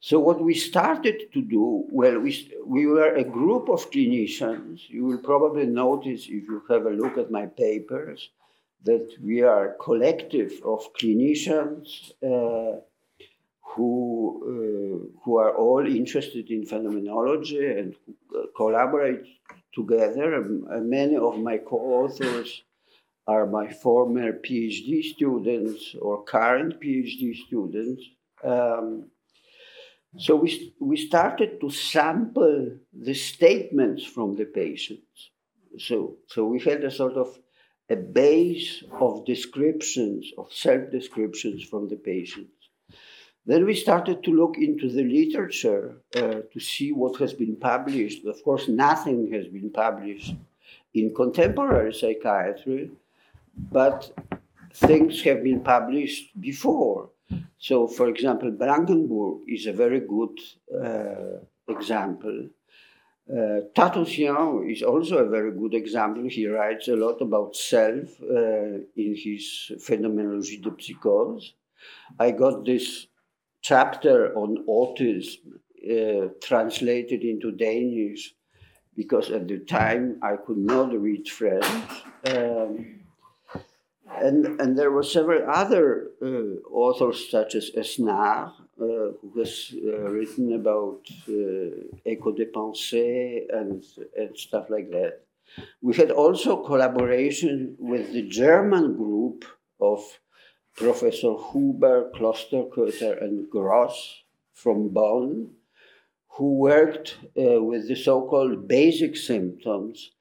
so 0.00 0.18
what 0.18 0.40
we 0.40 0.54
started 0.54 1.32
to 1.32 1.42
do, 1.42 1.84
well, 1.90 2.18
we, 2.20 2.50
we 2.64 2.86
were 2.86 3.14
a 3.14 3.24
group 3.24 3.68
of 3.68 3.90
clinicians. 3.90 4.88
You 4.88 5.04
will 5.04 5.18
probably 5.18 5.66
notice 5.66 6.22
if 6.22 6.44
you 6.48 6.62
have 6.70 6.86
a 6.86 6.90
look 6.90 7.18
at 7.18 7.30
my 7.30 7.46
papers 7.46 8.30
that 8.84 9.08
we 9.22 9.42
are 9.42 9.70
a 9.70 9.74
collective 9.74 10.52
of 10.64 10.92
clinicians 10.94 12.12
uh, 12.22 12.80
who, 13.60 13.90
uh, 14.50 15.20
who 15.22 15.36
are 15.36 15.54
all 15.56 15.86
interested 15.86 16.50
in 16.50 16.66
phenomenology 16.66 17.66
and 17.66 17.94
uh, 18.34 18.42
collaborate 18.56 19.22
together. 19.74 20.34
And 20.34 20.90
many 20.90 21.16
of 21.16 21.38
my 21.38 21.58
co-authors 21.58 22.62
are 23.26 23.46
my 23.46 23.68
former 23.68 24.32
PhD 24.32 25.02
students 25.04 25.94
or 26.00 26.24
current 26.24 26.80
PhD 26.80 27.36
students. 27.46 28.02
Um, 28.42 29.10
so 30.18 30.34
we, 30.34 30.74
we 30.80 30.96
started 30.96 31.60
to 31.60 31.70
sample 31.70 32.72
the 32.92 33.14
statements 33.14 34.04
from 34.04 34.34
the 34.34 34.46
patients. 34.46 35.30
So, 35.78 36.16
so 36.26 36.44
we 36.46 36.58
had 36.58 36.82
a 36.82 36.90
sort 36.90 37.14
of 37.14 37.38
a 37.90 37.96
base 37.96 38.84
of 39.00 39.26
descriptions, 39.26 40.30
of 40.38 40.52
self 40.52 40.90
descriptions 40.90 41.64
from 41.64 41.88
the 41.88 41.96
patients. 41.96 42.52
Then 43.44 43.64
we 43.64 43.74
started 43.74 44.22
to 44.24 44.30
look 44.30 44.56
into 44.58 44.88
the 44.88 45.02
literature 45.02 45.96
uh, 46.14 46.42
to 46.52 46.60
see 46.60 46.92
what 46.92 47.16
has 47.16 47.32
been 47.32 47.56
published. 47.56 48.24
Of 48.24 48.42
course, 48.44 48.68
nothing 48.68 49.32
has 49.32 49.48
been 49.48 49.70
published 49.70 50.34
in 50.94 51.14
contemporary 51.14 51.92
psychiatry, 51.92 52.90
but 53.72 54.12
things 54.72 55.22
have 55.22 55.42
been 55.42 55.60
published 55.60 56.40
before. 56.40 57.10
So, 57.58 57.88
for 57.88 58.08
example, 58.08 58.50
Blankenburg 58.50 59.40
is 59.48 59.66
a 59.66 59.72
very 59.72 60.00
good 60.00 60.38
uh, 60.72 61.38
example. 61.68 62.48
Uh, 63.30 63.60
Tatossian 63.76 64.68
is 64.68 64.82
also 64.82 65.18
a 65.18 65.28
very 65.28 65.52
good 65.52 65.74
example. 65.74 66.28
He 66.28 66.48
writes 66.48 66.88
a 66.88 66.96
lot 66.96 67.20
about 67.20 67.54
self 67.54 68.20
uh, 68.22 68.82
in 68.96 69.14
his 69.14 69.70
Phenomenologie 69.78 70.60
de 70.60 70.70
Psychose. 70.70 71.52
I 72.18 72.32
got 72.32 72.64
this 72.64 73.06
chapter 73.62 74.34
on 74.36 74.64
autism 74.66 75.60
uh, 75.88 76.28
translated 76.42 77.22
into 77.22 77.52
Danish 77.52 78.34
because 78.96 79.30
at 79.30 79.46
the 79.46 79.60
time 79.60 80.18
I 80.22 80.34
could 80.36 80.58
not 80.58 80.92
read 80.92 81.28
French. 81.28 81.64
Um, 82.26 83.00
and, 84.12 84.60
and 84.60 84.76
there 84.76 84.90
were 84.90 85.04
several 85.04 85.48
other 85.48 86.10
uh, 86.20 86.68
authors, 86.68 87.30
such 87.30 87.54
as 87.54 87.70
Esnar, 87.76 88.52
uh, 88.80 89.12
who 89.20 89.32
has 89.38 89.74
uh, 89.74 90.08
written 90.10 90.54
about 90.54 91.00
uh, 91.28 91.98
Echo 92.06 92.32
de 92.32 92.46
Pensée 92.46 93.46
and, 93.52 93.84
and 94.16 94.36
stuff 94.36 94.70
like 94.70 94.90
that. 94.90 95.20
We 95.82 95.94
had 95.94 96.10
also 96.10 96.64
collaboration 96.64 97.76
with 97.78 98.12
the 98.12 98.22
German 98.22 98.96
group 98.96 99.44
of 99.80 100.00
Professor 100.76 101.34
Huber, 101.52 102.10
Klosterkötter, 102.14 103.22
and 103.22 103.50
Gross 103.50 104.22
from 104.54 104.88
Bonn, 104.90 105.50
who 106.28 106.54
worked 106.54 107.18
uh, 107.36 107.62
with 107.62 107.88
the 107.88 107.96
so 107.96 108.26
called 108.26 108.68
basic 108.68 109.16
symptoms. 109.16 110.12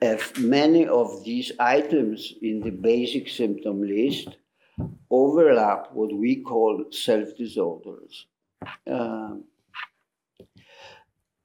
As 0.00 0.20
many 0.38 0.86
of 0.86 1.24
these 1.24 1.52
items 1.58 2.34
in 2.42 2.60
the 2.60 2.70
basic 2.70 3.28
symptom 3.28 3.82
list 3.82 4.36
overlap 5.12 5.92
what 5.92 6.12
we 6.12 6.42
call 6.42 6.84
self 6.90 7.36
disorders. 7.36 8.26
Uh, 8.90 9.34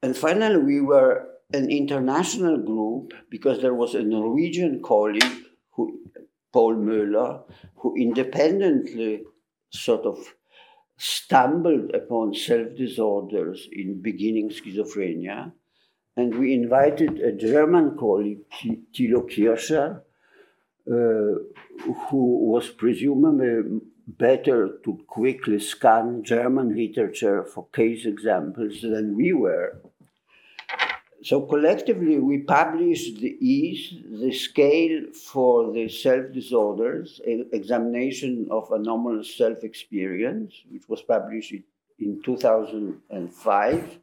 and 0.02 0.16
finally, 0.16 0.58
we 0.58 0.82
were 0.82 1.28
an 1.54 1.70
international 1.70 2.58
group 2.58 3.14
because 3.30 3.62
there 3.62 3.74
was 3.74 3.94
a 3.94 4.04
Norwegian 4.04 4.82
colleague 4.82 5.44
who 5.72 6.00
Paul 6.54 6.76
Møller, 6.76 7.44
who 7.76 7.96
independently 7.96 9.24
sort 9.70 10.06
of 10.06 10.18
stumbled 10.98 11.94
upon 11.94 12.34
self 12.34 12.76
disorders 12.76 13.68
in 13.72 14.02
beginning 14.02 14.50
schizophrenia. 14.50 15.52
And 16.16 16.40
we 16.40 16.54
invited 16.54 17.20
a 17.20 17.32
German 17.32 17.96
colleague, 17.98 18.40
Thilo 18.94 19.30
Kircher, 19.30 20.02
uh, 20.02 20.07
who 20.88 22.50
was 22.52 22.70
presumably 22.70 23.82
better 24.08 24.80
to 24.86 24.98
quickly 25.08 25.60
scan 25.60 26.24
German 26.24 26.76
literature 26.76 27.44
for 27.44 27.68
case 27.74 28.06
examples 28.06 28.82
than 28.82 29.16
we 29.16 29.34
were. 29.34 29.82
So 31.24 31.42
collectively, 31.42 32.20
we 32.20 32.40
published 32.40 33.20
the 33.20 33.36
EASE, 33.42 34.20
the 34.22 34.32
scale 34.32 35.12
for 35.14 35.74
the 35.74 35.90
self 35.90 36.32
disorders, 36.32 37.20
examination 37.26 38.48
of 38.50 38.72
anomalous 38.72 39.36
self 39.36 39.64
experience, 39.64 40.54
which 40.70 40.88
was 40.88 41.02
published 41.02 41.54
in 42.00 42.22
2005, 42.24 44.00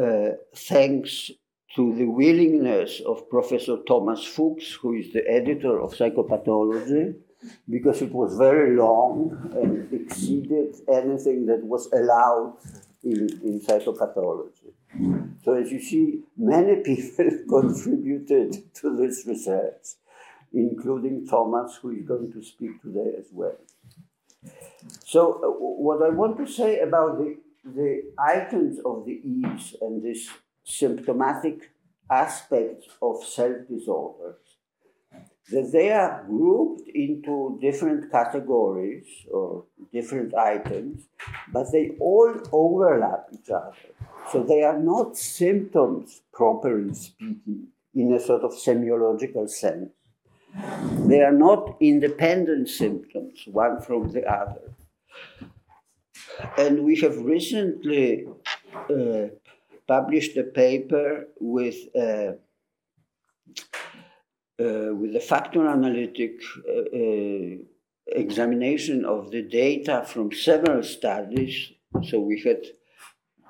uh, 0.00 0.28
thanks 0.54 1.30
to 1.74 1.94
the 1.94 2.06
willingness 2.06 3.00
of 3.04 3.28
Professor 3.28 3.78
Thomas 3.86 4.24
Fuchs, 4.24 4.72
who 4.74 4.94
is 4.94 5.12
the 5.12 5.28
editor 5.28 5.80
of 5.80 5.92
Psychopathology, 5.92 7.14
because 7.68 8.00
it 8.00 8.12
was 8.12 8.36
very 8.36 8.76
long 8.76 9.50
and 9.54 9.92
exceeded 9.92 10.76
anything 10.88 11.46
that 11.46 11.62
was 11.64 11.90
allowed 11.92 12.56
in, 13.02 13.28
in 13.42 13.60
psychopathology. 13.60 14.72
So 15.44 15.54
as 15.54 15.70
you 15.70 15.80
see, 15.80 16.20
many 16.36 16.76
people 16.84 17.30
contributed 17.48 18.74
to 18.74 18.96
this 18.96 19.24
research, 19.26 19.96
including 20.52 21.26
Thomas, 21.26 21.78
who 21.82 21.90
is 21.90 22.06
going 22.06 22.32
to 22.32 22.42
speak 22.42 22.80
today 22.82 23.12
as 23.18 23.26
well. 23.32 23.58
So 25.04 25.40
uh, 25.42 25.48
what 25.48 26.02
I 26.02 26.10
want 26.10 26.38
to 26.38 26.46
say 26.46 26.80
about 26.80 27.18
the, 27.18 27.36
the 27.64 28.12
items 28.18 28.78
of 28.84 29.06
the 29.06 29.20
EASE 29.24 29.74
and 29.80 30.02
this 30.02 30.28
symptomatic 30.64 31.70
aspects 32.10 32.88
of 33.00 33.22
self-disorders, 33.22 34.36
that 35.50 35.70
they 35.72 35.92
are 35.92 36.24
grouped 36.26 36.88
into 36.88 37.58
different 37.60 38.10
categories 38.10 39.06
or 39.30 39.64
different 39.92 40.34
items, 40.34 41.06
but 41.52 41.70
they 41.70 41.90
all 42.00 42.34
overlap 42.50 43.26
each 43.32 43.50
other. 43.50 43.74
So 44.32 44.42
they 44.42 44.62
are 44.62 44.78
not 44.78 45.16
symptoms, 45.18 46.22
properly 46.32 46.94
speaking, 46.94 47.68
in 47.94 48.12
a 48.12 48.18
sort 48.18 48.42
of 48.42 48.52
semiological 48.52 49.48
sense. 49.48 49.90
They 51.06 51.20
are 51.20 51.32
not 51.32 51.76
independent 51.80 52.68
symptoms, 52.68 53.42
one 53.46 53.80
from 53.82 54.12
the 54.12 54.24
other. 54.24 54.72
And 56.56 56.84
we 56.84 56.96
have 57.00 57.18
recently 57.18 58.26
uh, 58.90 59.28
published 59.86 60.36
a 60.36 60.44
paper 60.44 61.26
with, 61.40 61.76
uh, 61.96 62.32
uh, 64.62 64.94
with 64.94 65.14
a 65.16 65.20
factor 65.20 65.66
analytic 65.66 66.40
uh, 66.68 66.96
uh, 66.96 67.56
examination 68.08 69.04
of 69.04 69.30
the 69.30 69.42
data 69.42 70.04
from 70.06 70.32
several 70.32 70.82
studies. 70.82 71.72
So 72.02 72.20
we 72.20 72.40
had 72.40 72.62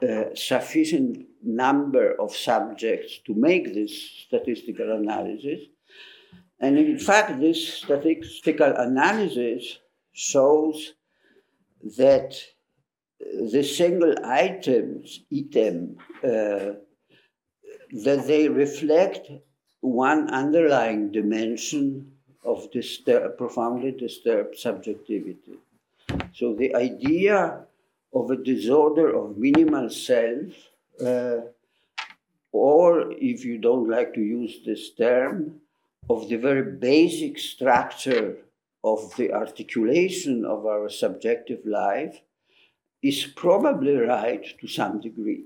a 0.03 0.37
sufficient 0.37 1.27
number 1.43 2.21
of 2.21 2.35
subjects 2.35 3.21
to 3.27 3.35
make 3.35 3.75
this 3.75 3.93
statistical 4.27 4.93
analysis. 4.93 5.61
And 6.61 6.79
in 6.79 6.99
fact, 6.99 7.41
this 7.41 7.75
statistical 7.75 8.73
analysis 8.77 9.79
shows 10.13 10.95
that 11.97 12.35
the 13.21 13.63
single 13.63 14.15
items, 14.25 15.21
item, 15.33 15.97
uh, 16.23 16.75
that 18.05 18.25
they 18.27 18.49
reflect 18.49 19.31
one 19.81 20.31
underlying 20.31 21.13
dimension 21.13 22.11
of 22.45 22.71
disturb, 22.73 23.39
profoundly 23.39 23.93
disturbed 23.93 24.59
subjectivity. 24.59 25.59
So 26.35 26.55
the 26.55 26.75
idea 26.75 27.65
of 28.13 28.31
a 28.31 28.37
disorder 28.37 29.15
of 29.15 29.39
minimal 29.39 29.91
self, 29.91 30.53
uh, 31.01 31.41
or 32.53 33.13
if 33.13 33.45
you 33.45 33.59
don't 33.59 33.89
like 33.89 34.15
to 34.15 34.21
use 34.21 34.61
this 34.65 34.91
term, 34.91 35.61
of 36.11 36.29
the 36.29 36.37
very 36.37 36.63
basic 36.73 37.39
structure 37.39 38.37
of 38.83 39.15
the 39.17 39.33
articulation 39.33 40.45
of 40.45 40.67
our 40.67 40.89
subjective 40.89 41.65
life 41.65 42.21
is 43.05 43.27
probably 43.37 43.97
right 43.97 44.45
to 44.59 44.67
some 44.67 44.99
degree. 44.99 45.45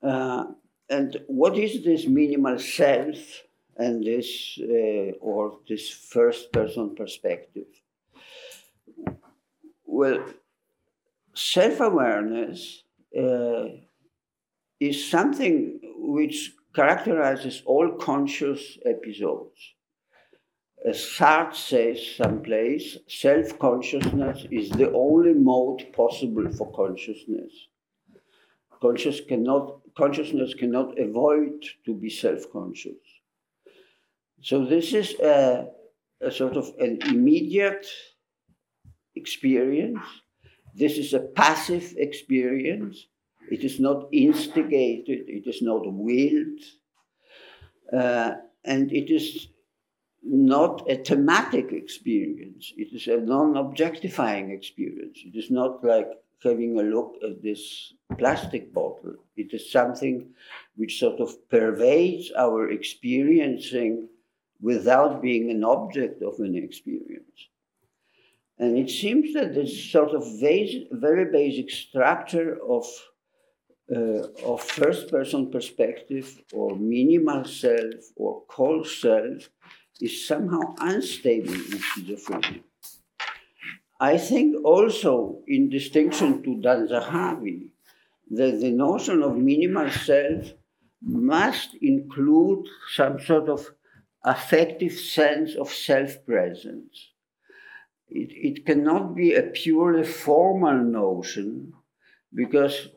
Uh, 0.00 0.44
and 0.88 1.20
what 1.26 1.58
is 1.58 1.82
this 1.84 2.06
minimal 2.06 2.60
self 2.60 3.16
and 3.76 4.04
this, 4.04 4.56
uh, 4.62 5.10
or 5.20 5.58
this 5.68 5.90
first 5.90 6.52
person 6.52 6.94
perspective? 6.94 7.66
Well, 9.84 10.24
self 11.34 11.80
awareness 11.80 12.84
uh, 13.18 13.64
is 14.78 15.10
something 15.10 15.80
which 15.96 16.52
characterizes 16.72 17.62
all 17.66 17.96
conscious 17.98 18.78
episodes. 18.86 19.58
Sartre 20.88 21.54
says 21.54 22.16
someplace, 22.16 22.96
self 23.06 23.58
consciousness 23.58 24.46
is 24.50 24.70
the 24.70 24.90
only 24.92 25.34
mode 25.34 25.92
possible 25.92 26.50
for 26.52 26.72
consciousness. 26.72 27.52
Conscious 28.80 29.20
cannot, 29.20 29.80
consciousness 29.94 30.54
cannot 30.54 30.98
avoid 30.98 31.62
to 31.84 31.94
be 31.94 32.08
self 32.08 32.50
conscious. 32.50 33.02
So, 34.42 34.64
this 34.64 34.94
is 34.94 35.20
a, 35.20 35.68
a 36.22 36.30
sort 36.30 36.56
of 36.56 36.72
an 36.78 36.98
immediate 37.06 37.86
experience. 39.14 40.00
This 40.74 40.96
is 40.96 41.12
a 41.12 41.20
passive 41.20 41.94
experience 41.98 43.06
it 43.50 43.64
is 43.64 43.80
not 43.80 44.08
instigated, 44.12 45.28
it 45.28 45.46
is 45.46 45.60
not 45.60 45.82
willed, 45.84 46.60
uh, 47.92 48.34
and 48.64 48.92
it 48.92 49.10
is 49.10 49.48
not 50.22 50.90
a 50.90 50.96
thematic 50.96 51.72
experience. 51.72 52.72
It 52.76 52.92
is 52.92 53.06
a 53.08 53.18
non 53.18 53.56
objectifying 53.56 54.50
experience. 54.50 55.18
It 55.24 55.36
is 55.36 55.50
not 55.50 55.82
like 55.84 56.08
having 56.42 56.78
a 56.78 56.82
look 56.82 57.16
at 57.22 57.42
this 57.42 57.92
plastic 58.18 58.72
bottle. 58.72 59.14
It 59.36 59.52
is 59.52 59.70
something 59.70 60.30
which 60.76 60.98
sort 60.98 61.20
of 61.20 61.48
pervades 61.48 62.32
our 62.36 62.70
experiencing 62.70 64.08
without 64.60 65.22
being 65.22 65.50
an 65.50 65.64
object 65.64 66.22
of 66.22 66.38
an 66.38 66.54
experience. 66.54 67.48
And 68.58 68.76
it 68.76 68.90
seems 68.90 69.32
that 69.34 69.54
this 69.54 69.90
sort 69.90 70.10
of 70.10 70.22
very 70.38 71.24
basic 71.32 71.70
structure 71.70 72.58
of 72.68 72.84
uh, 73.94 74.28
of 74.44 74.62
first 74.62 75.10
person 75.10 75.50
perspective 75.50 76.40
or 76.52 76.76
minimal 76.76 77.44
self 77.44 78.04
or 78.14 78.42
cold 78.46 78.86
self 78.86 79.50
is 80.00 80.26
somehow 80.26 80.74
unstable 80.80 81.52
in 81.52 81.78
schizophrenia. 81.78 82.62
I 84.00 84.16
think 84.16 84.64
also, 84.64 85.42
in 85.46 85.68
distinction 85.68 86.42
to 86.42 86.56
Dan 86.60 86.88
Zahavi, 86.88 87.68
that 88.30 88.60
the 88.60 88.70
notion 88.70 89.22
of 89.22 89.36
minimal 89.36 89.90
self 89.90 90.52
must 91.02 91.74
include 91.82 92.66
some 92.94 93.20
sort 93.20 93.48
of 93.48 93.66
affective 94.24 94.92
sense 94.92 95.54
of 95.54 95.70
self 95.70 96.24
presence. 96.24 97.12
It, 98.08 98.30
it 98.32 98.66
cannot 98.66 99.14
be 99.14 99.34
a 99.34 99.42
purely 99.42 100.04
formal 100.04 100.78
notion 100.82 101.74
because 102.34 102.88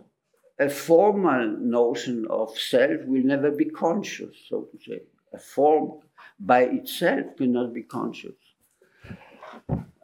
a 0.59 0.69
formal 0.69 1.47
notion 1.59 2.25
of 2.29 2.57
self 2.57 3.01
will 3.05 3.23
never 3.23 3.51
be 3.51 3.65
conscious, 3.65 4.35
so 4.49 4.67
to 4.71 4.77
say. 4.77 5.01
A 5.34 5.39
form 5.39 6.00
by 6.39 6.63
itself 6.63 7.38
cannot 7.38 7.74
be 7.74 7.84
conscious. 7.84 8.36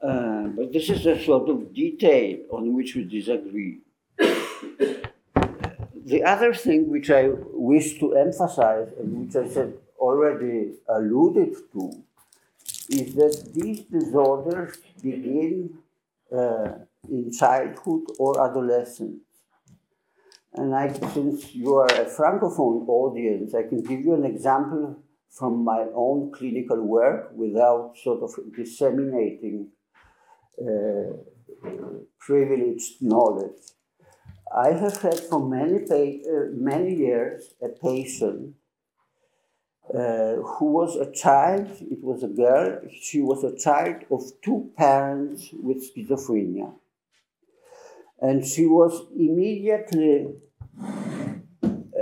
Uh, 0.02 0.48
but 0.56 0.72
this 0.72 0.90
is 0.90 1.06
a 1.06 1.22
sort 1.24 1.50
of 1.50 1.74
detail 1.74 2.40
on 2.52 2.74
which 2.74 2.96
we 2.96 3.04
disagree. 3.04 3.80
the 4.18 5.12
other 6.26 6.54
thing 6.54 6.90
which 6.90 7.12
I 7.12 7.30
wish 7.54 8.00
to 8.00 8.16
emphasize, 8.16 8.90
and 8.98 9.26
which 9.26 9.36
I 9.36 9.48
said 9.48 9.74
already 9.98 10.76
alluded 10.88 11.56
to, 11.74 12.04
is 12.90 13.14
that 13.16 13.54
these 13.54 13.82
disorders 13.82 14.78
begin 15.02 15.78
uh, 16.36 16.70
in 17.10 17.32
childhood 17.32 18.04
or 18.18 18.50
adolescence. 18.50 19.22
And 20.54 20.74
I, 20.74 20.92
since 21.14 21.54
you 21.54 21.76
are 21.76 21.88
a 21.88 22.06
francophone 22.06 22.88
audience, 22.88 23.54
I 23.54 23.64
can 23.64 23.84
give 23.84 24.02
you 24.02 24.16
an 24.16 24.26
example 24.26 24.98
from 25.30 25.64
my 25.64 25.86
own 25.94 26.32
clinical 26.32 26.82
work 26.82 27.32
without 27.36 27.94
sort 28.04 28.22
of 28.24 28.32
disseminating 28.56 29.70
uh, 30.62 31.14
privileged 32.20 33.02
knowledge. 33.02 33.62
I 34.56 34.72
have 34.72 35.02
had 35.02 35.20
for 35.20 35.48
many, 35.48 35.84
uh, 35.86 36.50
many 36.54 36.96
years 36.96 37.54
a 37.62 37.70
patient 37.70 38.56
uh, 39.94 40.36
who 40.36 40.66
was 40.66 40.96
a 40.96 41.12
child, 41.12 41.70
it 41.82 42.04
was 42.04 42.24
a 42.24 42.28
girl, 42.28 42.82
she 43.02 43.22
was 43.22 43.44
a 43.44 43.56
child 43.56 44.04
of 44.12 44.24
two 44.44 44.72
parents 44.76 45.50
with 45.54 45.84
schizophrenia 45.90 46.74
and 48.22 48.46
she 48.46 48.66
was 48.66 49.08
immediately 49.16 50.28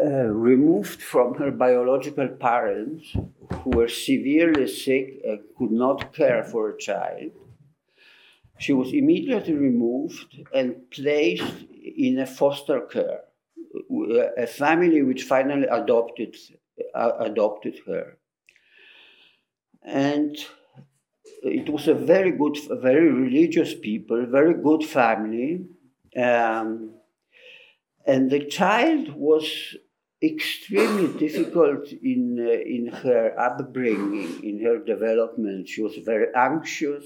removed 0.09 1.01
from 1.01 1.35
her 1.35 1.51
biological 1.51 2.27
parents 2.27 3.15
who 3.61 3.69
were 3.71 3.87
severely 3.87 4.67
sick 4.67 5.21
and 5.25 5.39
could 5.57 5.71
not 5.71 6.13
care 6.13 6.43
for 6.43 6.69
a 6.69 6.77
child. 6.77 7.31
She 8.59 8.73
was 8.73 8.93
immediately 8.93 9.53
removed 9.53 10.39
and 10.53 10.89
placed 10.89 11.65
in 11.95 12.19
a 12.19 12.25
foster 12.25 12.81
care, 12.81 13.21
a 14.37 14.47
family 14.47 15.03
which 15.03 15.23
finally 15.23 15.67
adopted, 15.67 16.35
uh, 16.95 17.11
adopted 17.19 17.79
her. 17.85 18.17
And 19.83 20.35
it 21.43 21.69
was 21.69 21.87
a 21.87 21.93
very 21.93 22.31
good, 22.31 22.57
very 22.81 23.11
religious 23.11 23.75
people, 23.75 24.25
very 24.25 24.55
good 24.55 24.83
family 24.83 25.67
um, 26.17 26.93
and 28.05 28.31
the 28.31 28.45
child 28.45 29.13
was 29.13 29.75
extremely 30.21 31.07
difficult 31.19 31.91
in, 31.91 32.37
uh, 32.39 32.51
in 32.51 32.87
her 32.87 33.39
upbringing, 33.39 34.43
in 34.43 34.63
her 34.63 34.79
development. 34.79 35.67
She 35.67 35.81
was 35.81 35.95
very 35.97 36.27
anxious. 36.35 37.05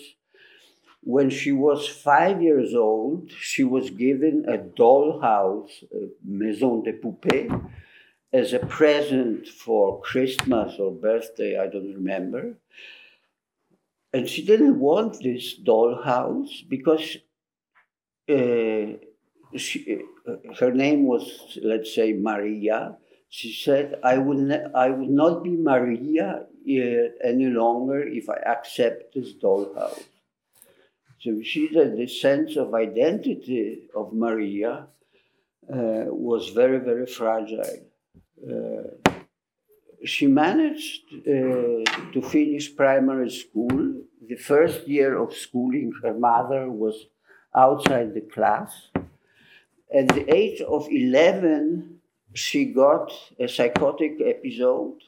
When 1.03 1.29
she 1.29 1.51
was 1.51 1.87
five 1.87 2.41
years 2.41 2.75
old, 2.75 3.31
she 3.31 3.63
was 3.63 3.89
given 3.89 4.45
a 4.47 4.57
dollhouse, 4.57 5.83
a 5.91 6.09
maison 6.23 6.83
de 6.83 6.93
poupée, 6.93 7.49
as 8.33 8.53
a 8.53 8.59
present 8.59 9.47
for 9.47 9.99
Christmas 10.01 10.79
or 10.79 10.91
birthday, 10.91 11.59
I 11.59 11.67
don't 11.67 11.93
remember. 11.93 12.57
And 14.13 14.27
she 14.27 14.45
didn't 14.45 14.79
want 14.79 15.21
this 15.21 15.59
dollhouse 15.59 16.67
because 16.69 17.17
uh, 18.29 18.97
she, 19.57 20.03
uh, 20.27 20.53
her 20.59 20.71
name 20.71 21.05
was, 21.05 21.57
let's 21.61 21.93
say, 21.93 22.13
Maria. 22.13 22.97
She 23.33 23.53
said, 23.53 23.97
I 24.03 24.17
will, 24.17 24.37
ne- 24.37 24.67
I 24.75 24.89
would 24.89 25.09
not 25.09 25.41
be 25.41 25.51
Maria 25.51 26.43
uh, 26.43 27.27
any 27.31 27.45
longer 27.45 28.01
if 28.05 28.29
I 28.29 28.35
accept 28.45 29.15
this 29.15 29.31
dollhouse. 29.41 30.03
So 31.21 31.41
she 31.41 31.69
said 31.73 31.95
the 31.95 32.07
sense 32.07 32.57
of 32.57 32.73
identity 32.73 33.83
of 33.95 34.11
Maria 34.11 34.87
uh, 35.73 36.05
was 36.29 36.49
very, 36.49 36.79
very 36.79 37.05
fragile. 37.05 37.79
Uh, 38.45 39.11
she 40.03 40.27
managed 40.27 41.09
to 41.23 42.21
finish 42.21 42.75
primary 42.75 43.29
school. 43.29 44.01
The 44.27 44.35
first 44.35 44.89
year 44.89 45.17
of 45.17 45.33
schooling, 45.33 45.93
her 46.03 46.13
mother 46.13 46.69
was 46.69 47.05
outside 47.55 48.13
the 48.13 48.27
class. 48.35 48.89
At 49.93 50.09
the 50.09 50.25
age 50.33 50.59
of 50.59 50.87
11, 50.91 52.00
she 52.33 52.65
got 52.65 53.11
a 53.39 53.47
psychotic 53.47 54.13
episode 54.25 54.99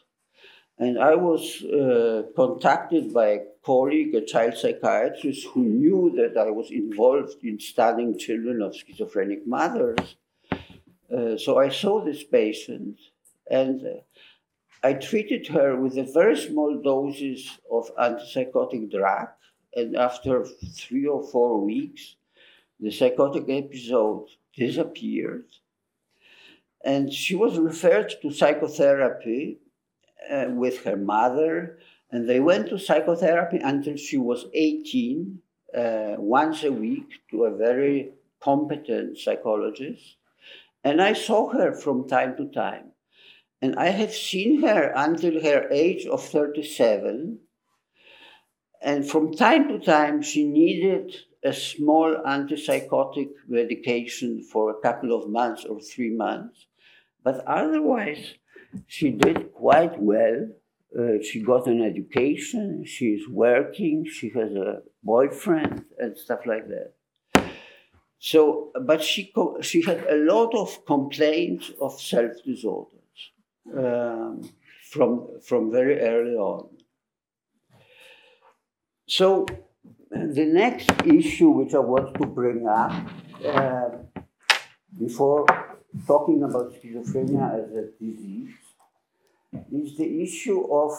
And 0.80 1.00
I 1.00 1.16
was 1.16 1.64
uh, 1.64 2.24
contacted 2.36 3.14
by 3.14 3.28
a 3.30 3.46
colleague, 3.66 4.16
a 4.16 4.22
child 4.26 4.58
psychiatrist, 4.58 5.48
who 5.54 5.64
knew 5.64 6.14
that 6.18 6.38
I 6.38 6.52
was 6.52 6.72
involved 6.72 7.44
in 7.44 7.60
studying 7.60 8.18
children 8.20 8.62
of 8.62 8.76
schizophrenic 8.76 9.48
mothers. 9.48 10.18
Uh, 11.16 11.38
so 11.38 11.60
I 11.60 11.70
saw 11.70 12.04
this 12.04 12.24
patient 12.24 13.00
and 13.50 13.86
uh, 13.86 14.02
I 14.84 14.94
treated 14.94 15.48
her 15.48 15.76
with 15.76 15.98
a 15.98 16.04
very 16.04 16.38
small 16.38 16.82
doses 16.82 17.60
of 17.72 17.96
antipsychotic 17.98 18.92
drug. 18.92 19.30
And 19.76 19.96
after 19.98 20.46
three 20.46 21.08
or 21.08 21.24
four 21.32 21.62
weeks, 21.62 22.16
the 22.80 22.92
psychotic 22.92 23.46
episode 23.50 24.28
disappeared. 24.56 25.46
And 26.84 27.14
she 27.14 27.36
was 27.36 27.58
referred 27.58 28.14
to 28.22 28.32
psychotherapy 28.32 29.60
uh, 30.30 30.48
with 30.50 30.84
her 30.84 30.98
mother, 30.98 31.80
and 32.12 32.30
they 32.30 32.40
went 32.40 32.70
to 32.70 32.78
psychotherapy 32.78 33.58
until 33.58 33.96
she 33.96 34.18
was 34.18 34.46
18, 34.54 35.40
uh, 35.76 36.16
once 36.18 36.64
a 36.64 36.72
week 36.72 37.08
to 37.32 37.46
a 37.46 37.56
very 37.56 38.12
competent 38.42 39.18
psychologist. 39.18 40.18
And 40.84 41.02
I 41.02 41.14
saw 41.14 41.50
her 41.50 41.74
from 41.74 42.08
time 42.08 42.36
to 42.38 42.48
time. 42.48 42.92
And 43.62 43.76
I 43.78 43.88
have 43.88 44.14
seen 44.14 44.62
her 44.64 44.92
until 44.94 45.42
her 45.42 45.70
age 45.72 46.06
of 46.06 46.22
37. 46.22 47.40
And 48.82 49.10
from 49.10 49.34
time 49.34 49.70
to 49.70 49.80
time, 49.80 50.22
she 50.22 50.44
needed 50.44 51.16
a 51.44 51.54
small 51.54 52.16
antipsychotic 52.26 53.30
medication 53.48 54.44
for 54.44 54.70
a 54.70 54.82
couple 54.82 55.14
of 55.14 55.30
months 55.30 55.64
or 55.64 55.80
three 55.80 56.10
months. 56.10 56.68
But 57.24 57.44
otherwise, 57.48 58.36
she 58.88 59.12
did 59.12 59.54
quite 59.54 60.00
well. 60.00 60.50
Uh, 60.98 61.22
she 61.24 61.42
got 61.42 61.66
an 61.68 61.82
education, 61.82 62.86
she's 62.86 63.28
working, 63.28 64.06
she 64.06 64.30
has 64.30 64.52
a 64.52 64.84
boyfriend, 65.02 65.86
and 65.98 66.16
stuff 66.16 66.42
like 66.46 66.68
that. 66.68 66.94
So, 68.20 68.72
but 68.80 69.04
she, 69.04 69.32
co- 69.34 69.60
she 69.62 69.82
had 69.82 70.06
a 70.06 70.16
lot 70.16 70.54
of 70.54 70.86
complaints 70.86 71.72
of 71.82 72.00
self 72.00 72.34
disorders 72.46 73.32
um, 73.76 74.50
from, 74.92 75.28
from 75.42 75.72
very 75.72 76.00
early 76.00 76.36
on. 76.36 76.70
So, 79.08 79.48
the 80.12 80.46
next 80.46 80.92
issue 81.06 81.50
which 81.50 81.74
I 81.74 81.80
want 81.80 82.14
to 82.22 82.28
bring 82.28 82.68
up 82.68 82.94
uh, 83.44 83.90
before 84.98 85.46
talking 86.08 86.44
about 86.44 86.74
schizophrenia 86.74 87.54
as 87.54 87.72
a 87.72 87.86
disease 88.00 88.54
is 89.72 89.98
the 89.98 90.24
issue 90.24 90.62
of 90.72 90.92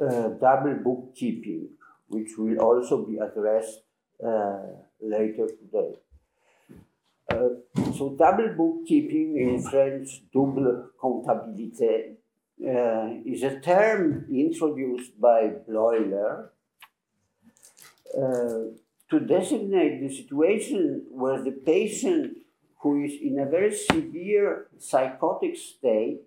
uh, 0.00 0.28
double 0.40 0.76
bookkeeping, 0.82 1.68
which 2.08 2.30
will 2.36 2.58
also 2.58 3.04
be 3.06 3.18
addressed 3.18 3.80
uh, 4.24 4.58
later 5.00 5.46
today. 5.46 5.94
Uh, 7.30 7.48
so, 7.96 8.14
double 8.18 8.54
bookkeeping 8.56 9.36
in 9.38 9.62
French, 9.62 10.22
double 10.32 10.90
comptabilité, 11.00 12.16
uh, 12.62 13.08
is 13.24 13.42
a 13.42 13.60
term 13.60 14.26
introduced 14.30 15.20
by 15.20 15.50
Bleuler 15.68 16.50
uh, 18.16 18.74
to 19.10 19.20
designate 19.20 20.00
the 20.00 20.14
situation 20.14 21.06
where 21.10 21.42
the 21.42 21.50
patient 21.50 22.36
who 22.84 23.02
is 23.02 23.14
in 23.22 23.38
a 23.38 23.46
very 23.46 23.74
severe 23.74 24.66
psychotic 24.78 25.56
state 25.56 26.20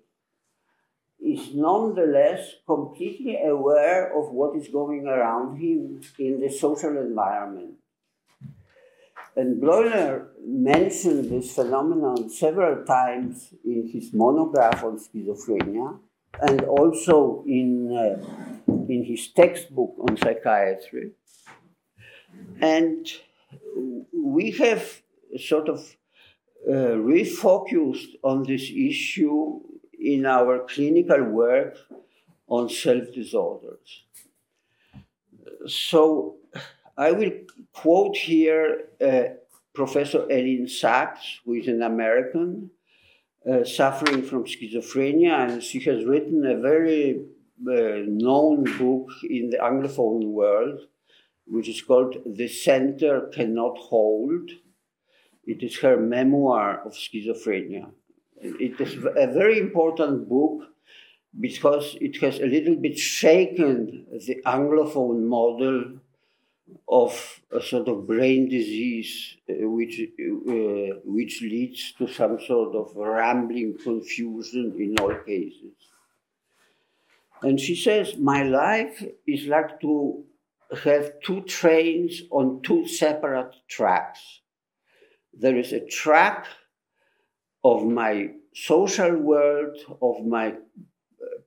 is 1.23 1.53
nonetheless 1.53 2.55
completely 2.65 3.37
aware 3.45 4.11
of 4.17 4.31
what 4.31 4.57
is 4.57 4.67
going 4.67 5.05
around 5.05 5.59
him 5.59 6.01
in 6.17 6.41
the 6.41 6.49
social 6.49 6.97
environment. 6.97 7.73
And 9.35 9.61
Bleuler 9.61 10.29
mentioned 10.43 11.29
this 11.29 11.53
phenomenon 11.53 12.27
several 12.27 12.83
times 12.85 13.53
in 13.63 13.87
his 13.93 14.11
monograph 14.11 14.83
on 14.83 14.97
schizophrenia 14.97 15.99
and 16.41 16.61
also 16.63 17.43
in, 17.45 17.95
uh, 17.95 18.73
in 18.89 19.03
his 19.03 19.27
textbook 19.27 19.93
on 19.99 20.17
psychiatry. 20.17 21.11
And 22.59 23.05
we 24.11 24.49
have 24.63 25.03
sort 25.37 25.69
of 25.69 25.95
uh, 26.67 26.95
refocused 27.15 28.15
on 28.23 28.43
this 28.43 28.71
issue 28.73 29.59
in 29.99 30.25
our 30.25 30.65
clinical 30.67 31.23
work 31.23 31.77
on 32.47 32.69
self 32.69 33.13
disorders. 33.13 34.03
So 35.67 36.37
I 36.97 37.11
will 37.11 37.31
quote 37.73 38.15
here 38.15 38.89
uh, 39.01 39.23
Professor 39.73 40.25
Elyn 40.29 40.65
Saks, 40.65 41.39
who 41.45 41.53
is 41.53 41.67
an 41.67 41.83
American 41.83 42.71
uh, 43.49 43.63
suffering 43.63 44.23
from 44.23 44.45
schizophrenia, 44.45 45.47
and 45.47 45.63
she 45.63 45.79
has 45.81 46.03
written 46.05 46.45
a 46.45 46.59
very 46.59 47.19
uh, 47.67 48.03
known 48.05 48.63
book 48.77 49.09
in 49.29 49.49
the 49.49 49.57
Anglophone 49.57 50.25
world, 50.31 50.81
which 51.45 51.69
is 51.69 51.81
called 51.81 52.17
The 52.25 52.47
Center 52.47 53.29
Cannot 53.33 53.77
Hold. 53.77 54.49
It 55.47 55.63
is 55.63 55.79
her 55.79 55.97
memoir 55.97 56.81
of 56.85 56.91
schizophrenia. 56.93 57.89
It 58.41 58.79
is 58.79 58.95
a 58.95 59.27
very 59.27 59.57
important 59.59 60.29
book 60.29 60.67
because 61.39 61.97
it 62.01 62.17
has 62.17 62.39
a 62.39 62.45
little 62.45 62.75
bit 62.75 62.97
shaken 62.97 64.05
the 64.11 64.41
Anglophone 64.45 65.21
model 65.23 65.99
of 66.89 67.41
a 67.51 67.61
sort 67.61 67.87
of 67.87 68.05
brain 68.05 68.49
disease 68.49 69.37
uh, 69.49 69.53
which, 69.69 70.01
uh, 70.01 70.99
which 71.05 71.41
leads 71.41 71.93
to 71.93 72.07
some 72.07 72.37
sort 72.45 72.75
of 72.75 72.93
rambling 72.95 73.77
confusion 73.81 74.75
in 74.77 74.95
all 74.99 75.15
cases. 75.25 75.75
And 77.41 77.59
she 77.59 77.75
says, 77.75 78.17
My 78.17 78.43
life 78.43 79.01
is 79.25 79.47
like 79.47 79.79
to 79.81 80.25
have 80.83 81.21
two 81.23 81.41
trains 81.43 82.23
on 82.31 82.61
two 82.63 82.85
separate 82.87 83.55
tracks. 83.69 84.41
There 85.39 85.57
is 85.57 85.71
a 85.71 85.85
track 85.85 86.47
of 87.63 87.85
my 87.85 88.29
social 88.53 89.15
world, 89.17 89.77
of 90.01 90.25
my 90.25 90.47
uh, 90.47 90.55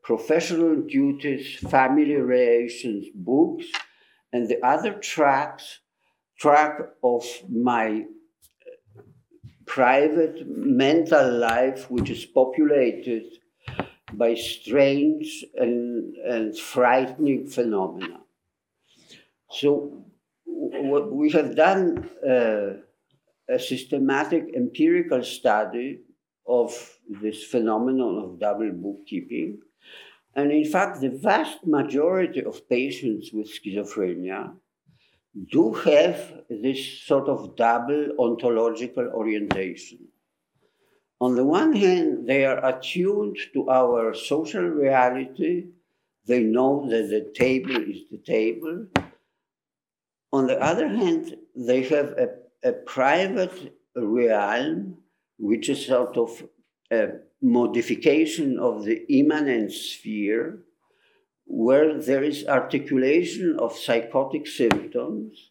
professional 0.02 0.76
duties, 0.82 1.56
family 1.56 2.14
relations, 2.14 3.06
books, 3.14 3.66
and 4.32 4.48
the 4.48 4.64
other 4.64 4.92
tracks, 4.94 5.80
track 6.38 6.78
of 7.02 7.24
my 7.48 8.04
uh, 8.64 9.02
private 9.66 10.46
mental 10.46 11.32
life, 11.38 11.90
which 11.90 12.10
is 12.10 12.24
populated 12.24 13.24
by 14.12 14.34
strange 14.34 15.44
and, 15.56 16.14
and 16.16 16.56
frightening 16.56 17.46
phenomena. 17.46 18.20
So, 19.50 20.04
what 20.44 21.12
we 21.12 21.30
have 21.32 21.56
done 21.56 22.08
uh, 22.28 22.82
a 23.50 23.58
systematic 23.58 24.44
empirical 24.56 25.22
study 25.22 26.00
of 26.46 26.98
this 27.22 27.44
phenomenon 27.44 28.18
of 28.24 28.40
double 28.40 28.70
bookkeeping. 28.72 29.60
And 30.34 30.52
in 30.52 30.64
fact, 30.64 31.00
the 31.00 31.10
vast 31.10 31.66
majority 31.66 32.44
of 32.44 32.68
patients 32.68 33.30
with 33.32 33.50
schizophrenia 33.50 34.54
do 35.50 35.72
have 35.72 36.42
this 36.48 37.02
sort 37.02 37.28
of 37.28 37.56
double 37.56 38.12
ontological 38.18 39.08
orientation. 39.08 39.98
On 41.20 41.34
the 41.34 41.44
one 41.44 41.74
hand, 41.74 42.26
they 42.26 42.44
are 42.46 42.64
attuned 42.64 43.36
to 43.52 43.68
our 43.68 44.14
social 44.14 44.62
reality. 44.62 45.66
They 46.26 46.42
know 46.42 46.88
that 46.88 47.10
the 47.10 47.30
table 47.34 47.76
is 47.76 48.08
the 48.10 48.18
table. 48.18 48.86
On 50.32 50.46
the 50.46 50.58
other 50.60 50.88
hand, 50.88 51.36
they 51.54 51.82
have 51.82 52.12
a, 52.12 52.28
a 52.62 52.72
private 52.72 53.74
realm 53.96 54.98
which 55.38 55.68
is 55.68 55.86
sort 55.86 56.16
of 56.16 56.42
a 56.90 57.08
modification 57.40 58.58
of 58.58 58.84
the 58.84 59.06
immanent 59.08 59.72
sphere, 59.72 60.58
where 61.46 62.00
there 62.00 62.22
is 62.22 62.46
articulation 62.46 63.56
of 63.58 63.76
psychotic 63.76 64.46
symptoms, 64.46 65.50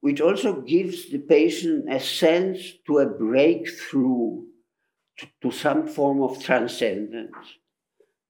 which 0.00 0.20
also 0.20 0.60
gives 0.60 1.10
the 1.10 1.18
patient 1.18 1.92
a 1.92 1.98
sense 1.98 2.74
to 2.86 2.98
a 2.98 3.06
breakthrough 3.06 4.42
to, 5.18 5.26
to 5.42 5.50
some 5.50 5.86
form 5.86 6.22
of 6.22 6.42
transcendence. 6.42 7.36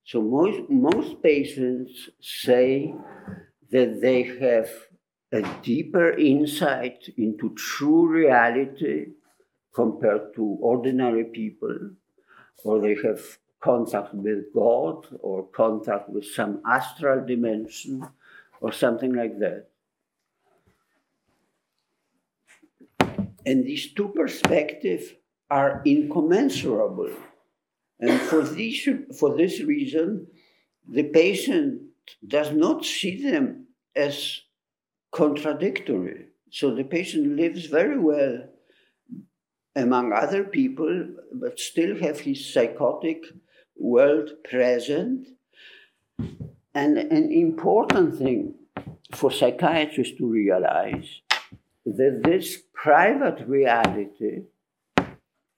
So 0.04 0.20
most, 0.22 0.70
most 0.70 1.22
patients 1.22 2.10
say 2.20 2.94
that 3.70 4.00
they 4.00 4.22
have 4.22 4.70
a 5.34 5.42
deeper 5.62 6.12
insight 6.12 7.08
into 7.16 7.52
true 7.56 8.06
reality 8.06 9.06
compared 9.74 10.32
to 10.36 10.42
ordinary 10.60 11.24
people, 11.24 11.90
or 12.62 12.80
they 12.80 12.96
have 13.02 13.20
contact 13.60 14.14
with 14.14 14.52
God 14.54 15.06
or 15.20 15.48
contact 15.48 16.08
with 16.08 16.24
some 16.24 16.62
astral 16.64 17.26
dimension 17.26 18.06
or 18.60 18.70
something 18.70 19.12
like 19.12 19.36
that. 19.40 19.66
And 23.44 23.64
these 23.64 23.92
two 23.92 24.10
perspectives 24.14 25.06
are 25.50 25.82
incommensurable. 25.84 27.10
And 27.98 28.20
for 28.20 28.42
this, 28.42 28.88
for 29.18 29.36
this 29.36 29.60
reason, 29.60 30.28
the 30.88 31.02
patient 31.02 31.82
does 32.26 32.52
not 32.52 32.84
see 32.84 33.20
them 33.20 33.66
as 33.96 34.43
contradictory. 35.14 36.26
So 36.50 36.74
the 36.74 36.84
patient 36.84 37.36
lives 37.36 37.66
very 37.66 37.98
well 37.98 38.48
among 39.76 40.12
other 40.12 40.44
people, 40.44 41.08
but 41.32 41.58
still 41.58 41.96
have 41.98 42.20
his 42.20 42.52
psychotic 42.52 43.24
world 43.76 44.30
present. 44.48 45.28
And 46.74 46.98
an 46.98 47.32
important 47.32 48.18
thing 48.18 48.54
for 49.12 49.30
psychiatrists 49.30 50.18
to 50.18 50.26
realize 50.26 51.20
that 51.86 52.22
this 52.24 52.58
private 52.72 53.46
reality 53.46 54.42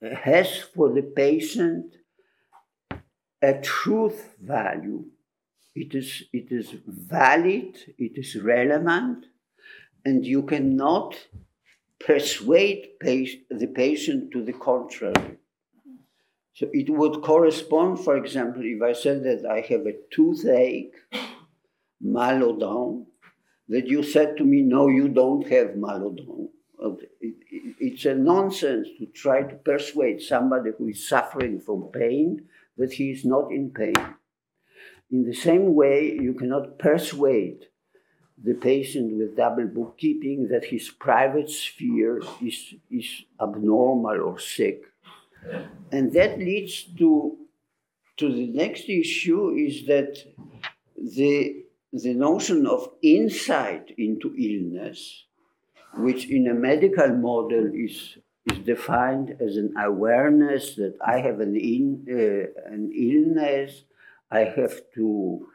has 0.02 0.58
for 0.74 0.92
the 0.92 1.02
patient 1.02 1.94
a 3.40 3.54
truth 3.60 4.34
value. 4.42 5.04
It 5.74 5.94
is, 5.94 6.24
it 6.32 6.48
is 6.50 6.74
valid, 6.86 7.76
it 7.98 8.12
is 8.16 8.36
relevant, 8.36 9.26
and 10.06 10.24
you 10.24 10.42
cannot 10.42 11.16
persuade 11.98 12.90
the 13.00 13.70
patient 13.74 14.30
to 14.30 14.40
the 14.44 14.52
contrary. 14.52 15.38
So 16.54 16.68
it 16.72 16.88
would 16.88 17.22
correspond, 17.22 17.98
for 17.98 18.16
example, 18.16 18.62
if 18.64 18.80
I 18.80 18.92
said 18.92 19.24
that 19.24 19.44
I 19.44 19.60
have 19.70 19.84
a 19.84 19.98
toothache, 20.12 20.94
mal 22.00 22.40
aux 22.44 23.04
that 23.68 23.88
you 23.88 24.04
said 24.04 24.36
to 24.36 24.44
me, 24.44 24.62
no, 24.62 24.86
you 24.86 25.08
don't 25.08 25.46
have 25.48 25.76
mal 25.76 26.02
aux. 26.04 26.50
It's 27.80 28.04
a 28.04 28.14
nonsense 28.14 28.86
to 28.98 29.06
try 29.06 29.42
to 29.42 29.56
persuade 29.56 30.22
somebody 30.22 30.70
who 30.78 30.88
is 30.88 31.08
suffering 31.08 31.58
from 31.58 31.90
pain 31.92 32.46
that 32.78 32.92
he 32.92 33.10
is 33.10 33.24
not 33.24 33.50
in 33.50 33.70
pain. 33.70 34.02
In 35.10 35.24
the 35.24 35.34
same 35.34 35.74
way, 35.74 36.16
you 36.26 36.32
cannot 36.34 36.78
persuade 36.78 37.66
the 38.42 38.54
patient 38.54 39.16
with 39.16 39.36
double 39.36 39.66
bookkeeping 39.66 40.48
that 40.48 40.66
his 40.66 40.90
private 40.90 41.50
sphere 41.50 42.20
is, 42.42 42.74
is 42.90 43.24
abnormal 43.40 44.20
or 44.20 44.38
sick. 44.38 44.82
And 45.90 46.12
that 46.12 46.38
leads 46.38 46.84
to, 46.98 47.36
to 48.18 48.32
the 48.32 48.48
next 48.48 48.88
issue 48.88 49.50
is 49.50 49.86
that 49.86 50.18
the, 50.96 51.64
the 51.92 52.14
notion 52.14 52.66
of 52.66 52.90
insight 53.02 53.92
into 53.96 54.34
illness, 54.36 55.24
which 55.96 56.28
in 56.28 56.48
a 56.48 56.54
medical 56.54 57.08
model 57.08 57.70
is, 57.74 58.18
is 58.46 58.58
defined 58.58 59.36
as 59.40 59.56
an 59.56 59.74
awareness 59.78 60.74
that 60.74 60.96
I 61.04 61.20
have 61.20 61.40
an, 61.40 61.56
in, 61.56 62.06
uh, 62.10 62.72
an 62.72 62.90
illness, 62.92 63.84
I 64.30 64.40
have 64.40 64.80
to 64.94 65.46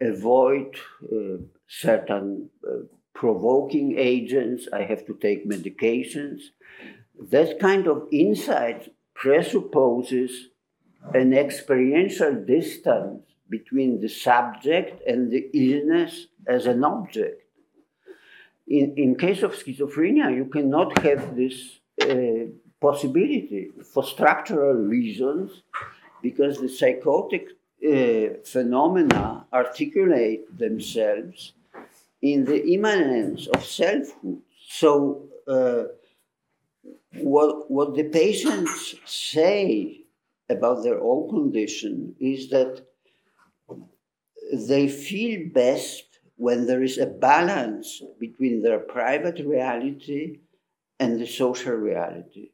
avoid 0.00 0.76
uh, 1.04 1.38
certain 1.66 2.50
uh, 2.66 2.84
provoking 3.14 3.98
agents, 3.98 4.68
I 4.72 4.82
have 4.82 5.06
to 5.06 5.14
take 5.14 5.48
medications. 5.48 6.40
That 7.30 7.58
kind 7.58 7.86
of 7.86 8.08
insight 8.10 8.92
presupposes 9.14 10.48
an 11.14 11.32
experiential 11.34 12.34
distance 12.34 13.22
between 13.48 14.00
the 14.00 14.08
subject 14.08 15.06
and 15.06 15.30
the 15.30 15.50
illness 15.52 16.26
as 16.46 16.66
an 16.66 16.84
object. 16.84 17.42
In, 18.68 18.94
in 18.96 19.16
case 19.16 19.42
of 19.42 19.52
schizophrenia, 19.52 20.34
you 20.34 20.46
cannot 20.46 20.96
have 20.98 21.36
this 21.36 21.80
uh, 22.02 22.46
possibility 22.80 23.70
for 23.92 24.04
structural 24.04 24.74
reasons 24.74 25.62
because 26.22 26.58
the 26.58 26.68
psychotic 26.68 27.48
uh, 27.86 28.34
phenomena 28.44 29.46
articulate 29.52 30.58
themselves 30.58 31.54
in 32.22 32.44
the 32.44 32.74
immanence 32.74 33.46
of 33.46 33.64
selfhood. 33.64 34.42
So, 34.68 35.28
uh, 35.46 35.84
what, 37.14 37.70
what 37.70 37.94
the 37.94 38.04
patients 38.04 38.94
say 39.04 40.02
about 40.48 40.82
their 40.82 41.00
own 41.00 41.28
condition 41.28 42.14
is 42.20 42.50
that 42.50 42.82
they 44.52 44.88
feel 44.88 45.48
best 45.52 46.04
when 46.36 46.66
there 46.66 46.82
is 46.82 46.98
a 46.98 47.06
balance 47.06 48.02
between 48.18 48.62
their 48.62 48.78
private 48.78 49.38
reality 49.44 50.40
and 50.98 51.20
the 51.20 51.26
social 51.26 51.74
reality. 51.74 52.49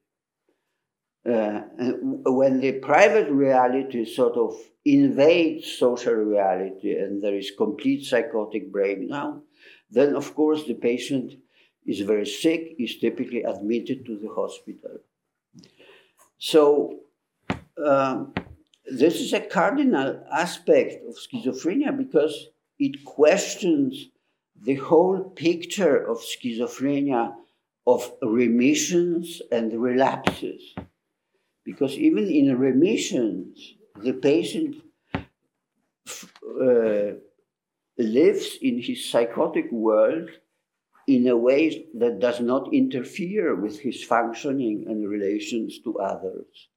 Uh, 1.27 1.63
when 2.25 2.61
the 2.61 2.73
private 2.73 3.29
reality 3.31 4.05
sort 4.05 4.37
of 4.37 4.55
invades 4.85 5.73
social 5.73 6.15
reality 6.15 6.97
and 6.97 7.21
there 7.23 7.35
is 7.35 7.51
complete 7.59 8.05
psychotic 8.05 8.71
breakdown, 8.71 9.43
then 9.91 10.15
of 10.15 10.35
course 10.37 10.65
the 10.67 10.75
patient 10.75 11.35
is 11.85 12.01
very 12.01 12.27
sick, 12.27 12.77
is 12.79 12.99
typically 12.99 13.43
admitted 13.43 14.07
to 14.07 14.17
the 14.19 14.29
hospital. 14.29 14.99
So, 16.39 17.01
um, 17.85 18.33
this 18.89 19.21
is 19.21 19.33
a 19.33 19.41
cardinal 19.41 20.23
aspect 20.33 21.05
of 21.09 21.17
schizophrenia 21.17 21.97
because 21.97 22.49
it 22.79 23.05
questions 23.05 24.11
the 24.63 24.77
whole 24.77 25.31
picture 25.31 26.09
of 26.09 26.19
schizophrenia 26.19 27.35
of 27.87 28.13
remissions 28.23 29.43
and 29.51 29.73
relapses. 29.73 30.75
Because 31.67 31.99
even 31.99 32.29
in 32.29 32.57
remissions, 32.57 33.75
the 34.01 34.13
patient 34.13 34.77
uh, 36.63 37.19
lives 37.99 38.59
in 38.63 38.81
his 38.81 39.11
psychotic 39.11 39.71
world 39.73 40.31
in 41.09 41.27
a 41.27 41.37
way 41.37 41.87
that 41.95 42.21
does 42.21 42.41
not 42.41 42.73
interfere 42.73 43.55
with 43.55 43.81
his 43.81 44.03
functioning 44.05 44.87
and 44.89 45.09
relations 45.09 45.81
to 45.85 45.99
others. 45.99 46.69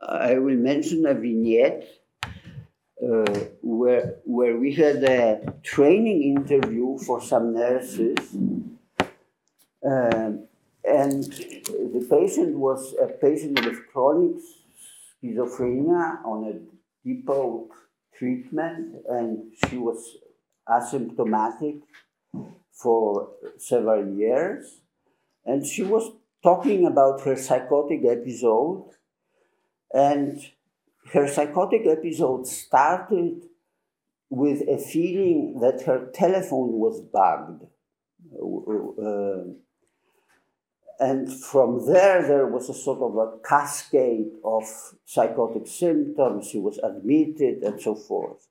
I 0.00 0.38
will 0.38 0.56
mention 0.56 1.06
a 1.06 1.14
vignette 1.14 1.86
uh, 3.02 3.24
where, 3.62 4.16
where 4.24 4.56
we 4.56 4.74
had 4.74 5.02
a 5.04 5.54
training 5.62 6.36
interview 6.36 6.98
for 6.98 7.20
some 7.20 7.54
nurses. 7.54 8.18
Um, 9.84 10.47
and 10.88 11.24
the 11.24 12.06
patient 12.08 12.56
was 12.56 12.94
a 13.02 13.08
patient 13.08 13.64
with 13.64 13.86
chronic 13.92 14.36
schizophrenia 15.22 16.24
on 16.24 16.44
a 16.44 17.06
depot 17.06 17.68
treatment, 18.16 18.96
and 19.08 19.52
she 19.66 19.76
was 19.76 20.16
asymptomatic 20.68 21.82
for 22.72 23.30
several 23.58 24.14
years. 24.14 24.80
And 25.44 25.64
she 25.66 25.82
was 25.82 26.12
talking 26.42 26.86
about 26.86 27.22
her 27.22 27.36
psychotic 27.36 28.00
episode, 28.04 28.90
and 29.92 30.40
her 31.12 31.26
psychotic 31.26 31.86
episode 31.86 32.46
started 32.46 33.46
with 34.30 34.62
a 34.68 34.78
feeling 34.78 35.58
that 35.60 35.82
her 35.82 36.10
telephone 36.12 36.72
was 36.72 37.00
bugged. 37.00 37.64
Uh, 38.34 39.54
and 41.00 41.32
from 41.32 41.86
there, 41.86 42.26
there 42.26 42.46
was 42.46 42.68
a 42.68 42.74
sort 42.74 43.00
of 43.00 43.16
a 43.16 43.38
cascade 43.48 44.32
of 44.44 44.64
psychotic 45.04 45.66
symptoms. 45.66 46.48
She 46.48 46.58
was 46.58 46.78
admitted 46.78 47.62
and 47.62 47.80
so 47.80 47.94
forth. 47.94 48.48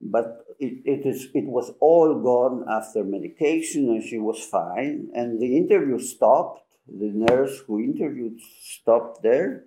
But 0.00 0.44
it, 0.58 0.82
it, 0.84 1.06
is, 1.06 1.28
it 1.34 1.46
was 1.46 1.72
all 1.80 2.20
gone 2.20 2.66
after 2.68 3.04
medication 3.04 3.88
and 3.88 4.02
she 4.02 4.18
was 4.18 4.44
fine. 4.44 5.08
And 5.14 5.40
the 5.40 5.56
interview 5.56 5.98
stopped. 5.98 6.60
The 6.86 7.10
nurse 7.14 7.62
who 7.66 7.80
interviewed 7.80 8.38
stopped 8.60 9.22
there. 9.22 9.64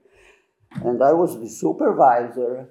And 0.83 1.01
I 1.01 1.13
was 1.13 1.39
the 1.39 1.49
supervisor. 1.49 2.69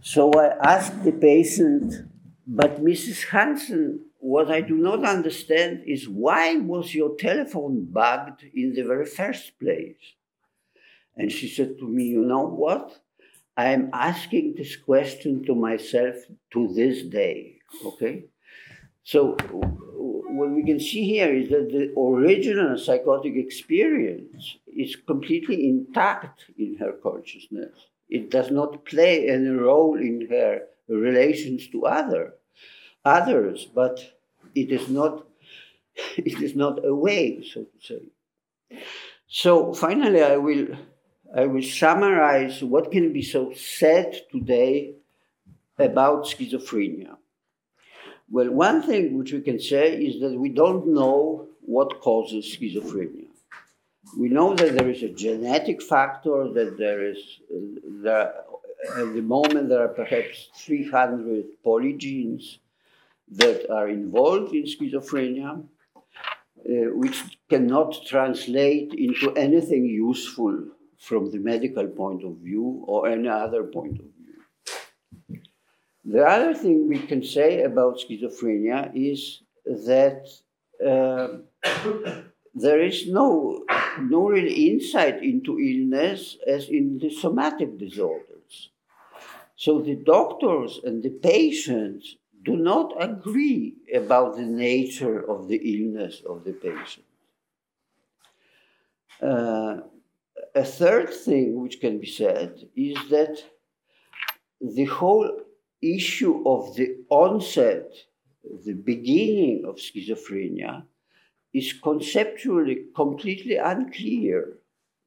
So 0.00 0.32
I 0.32 0.54
asked 0.62 1.04
the 1.04 1.12
patient, 1.12 1.92
but 2.46 2.82
Mrs. 2.82 3.28
Hansen, 3.28 4.03
what 4.24 4.50
I 4.50 4.62
do 4.62 4.76
not 4.76 5.04
understand 5.04 5.82
is 5.86 6.08
why 6.08 6.56
was 6.56 6.94
your 6.94 7.14
telephone 7.16 7.84
bugged 7.84 8.42
in 8.54 8.72
the 8.72 8.82
very 8.82 9.04
first 9.04 9.58
place? 9.60 10.14
And 11.14 11.30
she 11.30 11.46
said 11.46 11.78
to 11.78 11.86
me, 11.86 12.04
You 12.04 12.24
know 12.24 12.46
what? 12.46 13.00
I 13.54 13.66
am 13.66 13.90
asking 13.92 14.54
this 14.56 14.76
question 14.76 15.44
to 15.44 15.54
myself 15.54 16.16
to 16.54 16.72
this 16.72 17.02
day. 17.02 17.58
Okay? 17.84 18.24
So, 19.02 19.36
what 19.52 20.50
we 20.52 20.64
can 20.64 20.80
see 20.80 21.04
here 21.04 21.30
is 21.30 21.50
that 21.50 21.68
the 21.68 21.92
original 22.00 22.78
psychotic 22.78 23.36
experience 23.36 24.56
is 24.66 24.96
completely 24.96 25.68
intact 25.68 26.46
in 26.56 26.78
her 26.78 26.92
consciousness. 26.92 27.76
It 28.08 28.30
does 28.30 28.50
not 28.50 28.86
play 28.86 29.28
any 29.28 29.50
role 29.50 29.98
in 29.98 30.28
her 30.30 30.62
relations 30.88 31.68
to 31.72 31.84
other 31.84 32.34
others, 33.04 33.66
but 33.66 34.13
it 34.54 34.70
is 34.70 34.88
not 34.88 35.26
it 36.16 36.42
is 36.42 36.54
not 36.54 36.84
a 36.84 36.94
way, 36.94 37.42
so 37.52 37.62
to 37.62 37.78
say. 37.80 38.78
So 39.28 39.72
finally, 39.74 40.22
I 40.22 40.36
will 40.36 40.68
I 41.34 41.46
will 41.46 41.62
summarize 41.62 42.62
what 42.62 42.92
can 42.92 43.12
be 43.12 43.22
so 43.22 43.52
said 43.54 44.20
today 44.30 44.94
about 45.78 46.24
schizophrenia. 46.24 47.16
Well, 48.30 48.50
one 48.50 48.82
thing 48.82 49.18
which 49.18 49.32
we 49.32 49.40
can 49.40 49.58
say 49.58 49.96
is 49.96 50.20
that 50.20 50.38
we 50.38 50.48
don't 50.48 50.86
know 50.88 51.48
what 51.60 52.00
causes 52.00 52.56
schizophrenia. 52.56 53.26
We 54.18 54.28
know 54.28 54.54
that 54.54 54.76
there 54.76 54.90
is 54.90 55.02
a 55.02 55.08
genetic 55.08 55.82
factor, 55.82 56.48
that 56.52 56.76
there 56.78 57.04
is, 57.04 57.18
uh, 57.50 57.58
there, 58.02 58.34
at 58.96 59.14
the 59.14 59.22
moment, 59.22 59.68
there 59.68 59.82
are 59.82 59.88
perhaps 59.88 60.50
300 60.56 61.44
polygenes 61.64 62.58
that 63.28 63.70
are 63.70 63.88
involved 63.88 64.54
in 64.54 64.64
schizophrenia, 64.64 65.64
uh, 65.96 66.90
which 66.94 67.38
cannot 67.48 67.94
translate 68.06 68.94
into 68.94 69.32
anything 69.34 69.84
useful 69.84 70.68
from 70.98 71.30
the 71.30 71.38
medical 71.38 71.86
point 71.86 72.24
of 72.24 72.36
view 72.38 72.84
or 72.86 73.08
any 73.08 73.28
other 73.28 73.64
point 73.64 73.98
of 73.98 74.06
view. 74.06 75.40
The 76.04 76.24
other 76.24 76.54
thing 76.54 76.88
we 76.88 76.98
can 76.98 77.22
say 77.22 77.62
about 77.62 77.98
schizophrenia 77.98 78.92
is 78.94 79.42
that 79.64 80.28
uh, 80.84 81.28
there 82.54 82.80
is 82.80 83.08
no, 83.08 83.64
no 84.00 84.28
real 84.28 84.46
insight 84.46 85.22
into 85.22 85.58
illness 85.58 86.36
as 86.46 86.68
in 86.68 86.98
the 86.98 87.10
somatic 87.10 87.78
disorders. 87.78 88.70
So 89.56 89.80
the 89.80 89.96
doctors 89.96 90.80
and 90.84 91.02
the 91.02 91.10
patients 91.10 92.16
do 92.44 92.56
not 92.56 92.92
agree 92.98 93.74
about 93.94 94.36
the 94.36 94.42
nature 94.42 95.28
of 95.30 95.48
the 95.48 95.56
illness 95.56 96.22
of 96.28 96.44
the 96.44 96.52
patient. 96.52 97.06
Uh, 99.20 99.80
a 100.54 100.64
third 100.64 101.12
thing 101.12 101.60
which 101.60 101.80
can 101.80 101.98
be 101.98 102.06
said 102.06 102.68
is 102.76 102.96
that 103.10 103.42
the 104.60 104.84
whole 104.84 105.30
issue 105.82 106.42
of 106.46 106.74
the 106.76 106.96
onset, 107.08 107.90
the 108.64 108.74
beginning 108.74 109.64
of 109.66 109.76
schizophrenia, 109.76 110.84
is 111.52 111.72
conceptually 111.72 112.86
completely 112.94 113.56
unclear. 113.56 114.58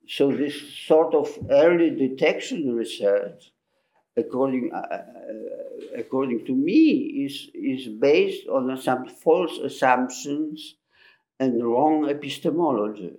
So, 0.08 0.32
this 0.32 0.56
sort 0.88 1.14
of 1.14 1.38
early 1.50 1.90
detection 1.90 2.74
research 2.74 3.52
according, 4.18 4.72
uh, 4.74 4.78
uh, 4.78 5.02
according 5.96 6.46
to 6.46 6.54
me, 6.54 7.26
is, 7.26 7.50
is 7.54 7.88
based 7.88 8.48
on 8.48 8.76
some 8.82 9.08
false 9.08 9.58
assumptions 9.60 10.76
and 11.40 11.64
wrong 11.64 12.10
epistemology. 12.10 13.14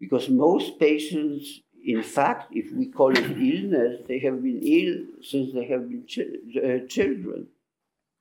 Because 0.00 0.30
most 0.30 0.78
patients, 0.78 1.60
in 1.84 2.02
fact, 2.02 2.52
if 2.52 2.72
we 2.72 2.86
call 2.86 3.10
it 3.10 3.30
illness, 3.30 4.00
they 4.08 4.18
have 4.20 4.42
been 4.42 4.60
ill 4.62 5.22
since 5.22 5.52
they 5.52 5.66
have 5.66 5.88
been 5.88 6.06
ch- 6.06 6.20
uh, 6.56 6.86
children. 6.88 7.46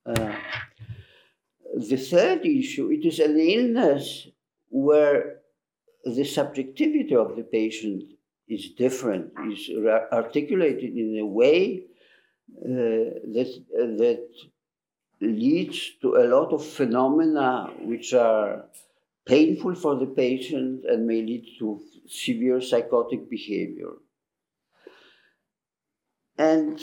Uh, 0.06 0.36
the 1.76 1.98
third 1.98 2.46
issue, 2.46 2.92
it 2.92 3.06
is 3.06 3.20
an 3.20 3.40
illness 3.40 4.28
where 4.70 5.38
the 6.04 6.26
subjectivity 6.26 7.16
of 7.16 7.36
the 7.38 7.44
patient 7.44 8.04
is 8.48 8.72
different, 8.72 9.32
is 9.52 9.70
articulated 10.12 10.98
in 10.98 11.18
a 11.22 11.26
way 11.26 11.84
uh, 11.84 11.89
that, 12.64 13.64
uh, 13.74 13.98
that 13.98 14.28
leads 15.22 15.92
to 16.02 16.16
a 16.16 16.26
lot 16.26 16.54
of 16.54 16.66
phenomena 16.66 17.70
which 17.82 18.14
are 18.14 18.66
painful 19.26 19.76
for 19.76 19.96
the 19.96 20.06
patient 20.06 20.86
and 20.86 21.06
may 21.06 21.22
lead 21.22 21.46
to 21.60 21.80
severe 22.08 22.62
psychotic 22.62 23.30
behavior. 23.30 23.92
And 26.38 26.80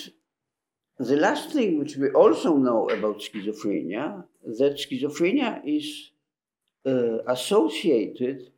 the 0.99 1.17
last 1.17 1.51
thing 1.51 1.79
which 1.79 1.97
we 1.97 2.11
also 2.11 2.57
know 2.57 2.89
about 2.89 3.21
schizophrenia, 3.21 4.25
that 4.59 4.79
schizophrenia 4.79 5.61
is 5.65 6.11
uh, 6.87 7.19
associated 7.27 8.53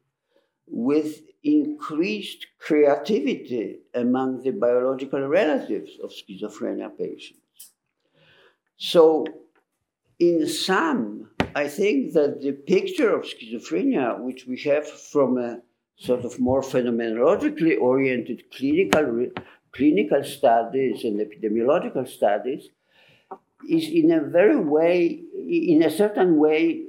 with 0.70 1.22
increased 1.42 2.46
creativity 2.58 3.78
among 3.94 4.42
the 4.42 4.50
biological 4.50 5.26
relatives 5.26 5.92
of 6.02 6.10
schizophrenia 6.10 6.90
patients. 6.96 7.40
So, 8.76 9.24
in 10.18 10.46
sum, 10.48 11.30
I 11.54 11.68
think 11.68 12.12
that 12.14 12.40
the 12.42 12.52
picture 12.52 13.14
of 13.14 13.24
schizophrenia, 13.24 14.20
which 14.20 14.46
we 14.46 14.58
have 14.62 14.88
from 14.88 15.38
a 15.38 15.60
sort 15.96 16.24
of 16.24 16.38
more 16.38 16.62
phenomenologically 16.62 17.78
oriented 17.80 18.44
clinical, 18.50 19.26
clinical 19.72 20.22
studies 20.22 21.04
and 21.04 21.20
epidemiological 21.20 22.06
studies, 22.06 22.68
is 23.68 23.88
in 23.88 24.12
a 24.12 24.20
very 24.20 24.56
way, 24.56 25.22
in 25.34 25.82
a 25.82 25.90
certain 25.90 26.38
way, 26.38 26.84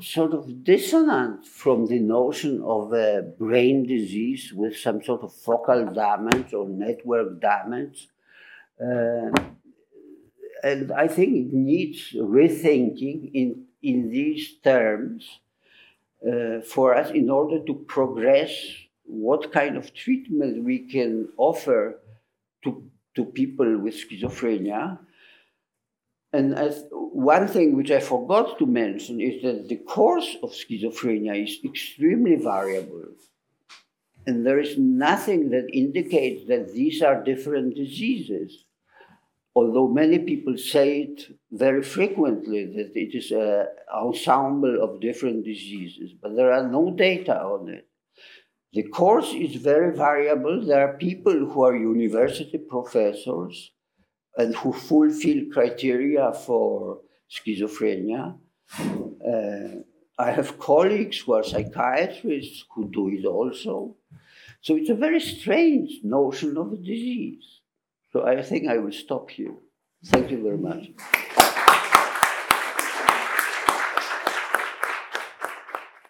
sort 0.00 0.32
of 0.32 0.64
dissonant 0.64 1.44
from 1.46 1.86
the 1.86 1.98
notion 1.98 2.62
of 2.62 2.92
a 2.92 3.22
brain 3.38 3.86
disease 3.86 4.52
with 4.52 4.76
some 4.76 5.02
sort 5.02 5.22
of 5.22 5.32
focal 5.32 5.86
damage 5.86 6.54
or 6.54 6.68
network 6.68 7.40
damage. 7.40 8.08
Uh, 8.80 9.30
and 10.62 10.92
I 10.92 11.08
think 11.08 11.34
it 11.36 11.52
needs 11.52 12.12
rethinking 12.12 13.30
in, 13.32 13.64
in 13.82 14.10
these 14.10 14.56
terms 14.62 15.40
uh, 16.26 16.60
for 16.60 16.94
us 16.94 17.10
in 17.10 17.30
order 17.30 17.64
to 17.64 17.74
progress 17.74 18.50
what 19.04 19.52
kind 19.52 19.76
of 19.76 19.94
treatment 19.94 20.64
we 20.64 20.80
can 20.80 21.28
offer 21.36 22.00
to, 22.64 22.82
to 23.14 23.24
people 23.24 23.78
with 23.78 23.94
schizophrenia 23.94 24.98
and 26.32 26.58
one 26.90 27.48
thing 27.48 27.76
which 27.76 27.90
I 27.90 28.00
forgot 28.00 28.58
to 28.58 28.66
mention 28.66 29.20
is 29.20 29.42
that 29.42 29.68
the 29.68 29.76
course 29.76 30.36
of 30.42 30.50
schizophrenia 30.50 31.42
is 31.42 31.58
extremely 31.64 32.36
variable. 32.36 33.06
And 34.26 34.44
there 34.44 34.60
is 34.60 34.76
nothing 34.76 35.48
that 35.50 35.68
indicates 35.72 36.46
that 36.48 36.72
these 36.74 37.00
are 37.00 37.24
different 37.24 37.76
diseases. 37.76 38.64
Although 39.54 39.88
many 39.88 40.18
people 40.18 40.58
say 40.58 41.00
it 41.00 41.22
very 41.50 41.82
frequently 41.82 42.66
that 42.66 42.92
it 42.94 43.16
is 43.16 43.30
an 43.30 43.66
ensemble 43.92 44.82
of 44.82 45.00
different 45.00 45.44
diseases, 45.44 46.12
but 46.20 46.36
there 46.36 46.52
are 46.52 46.68
no 46.68 46.90
data 46.90 47.40
on 47.40 47.70
it. 47.70 47.88
The 48.74 48.82
course 48.82 49.32
is 49.32 49.56
very 49.56 49.96
variable. 49.96 50.64
There 50.64 50.86
are 50.86 50.98
people 50.98 51.32
who 51.32 51.62
are 51.64 51.74
university 51.74 52.58
professors 52.58 53.72
and 54.38 54.54
who 54.54 54.72
fulfill 54.72 55.40
criteria 55.52 56.32
for 56.32 57.00
schizophrenia. 57.28 58.38
Uh, 58.80 59.82
I 60.18 60.30
have 60.30 60.58
colleagues 60.58 61.18
who 61.18 61.34
are 61.34 61.42
psychiatrists 61.42 62.64
who 62.74 62.88
do 62.90 63.08
it 63.08 63.26
also. 63.26 63.96
So 64.60 64.76
it's 64.76 64.90
a 64.90 64.94
very 64.94 65.20
strange 65.20 66.00
notion 66.02 66.56
of 66.56 66.72
a 66.72 66.76
disease. 66.76 67.60
So 68.12 68.26
I 68.26 68.42
think 68.42 68.68
I 68.68 68.78
will 68.78 68.92
stop 68.92 69.30
here. 69.30 69.54
Thank 70.06 70.30
you 70.30 70.42
very 70.42 70.58
much. 70.58 70.90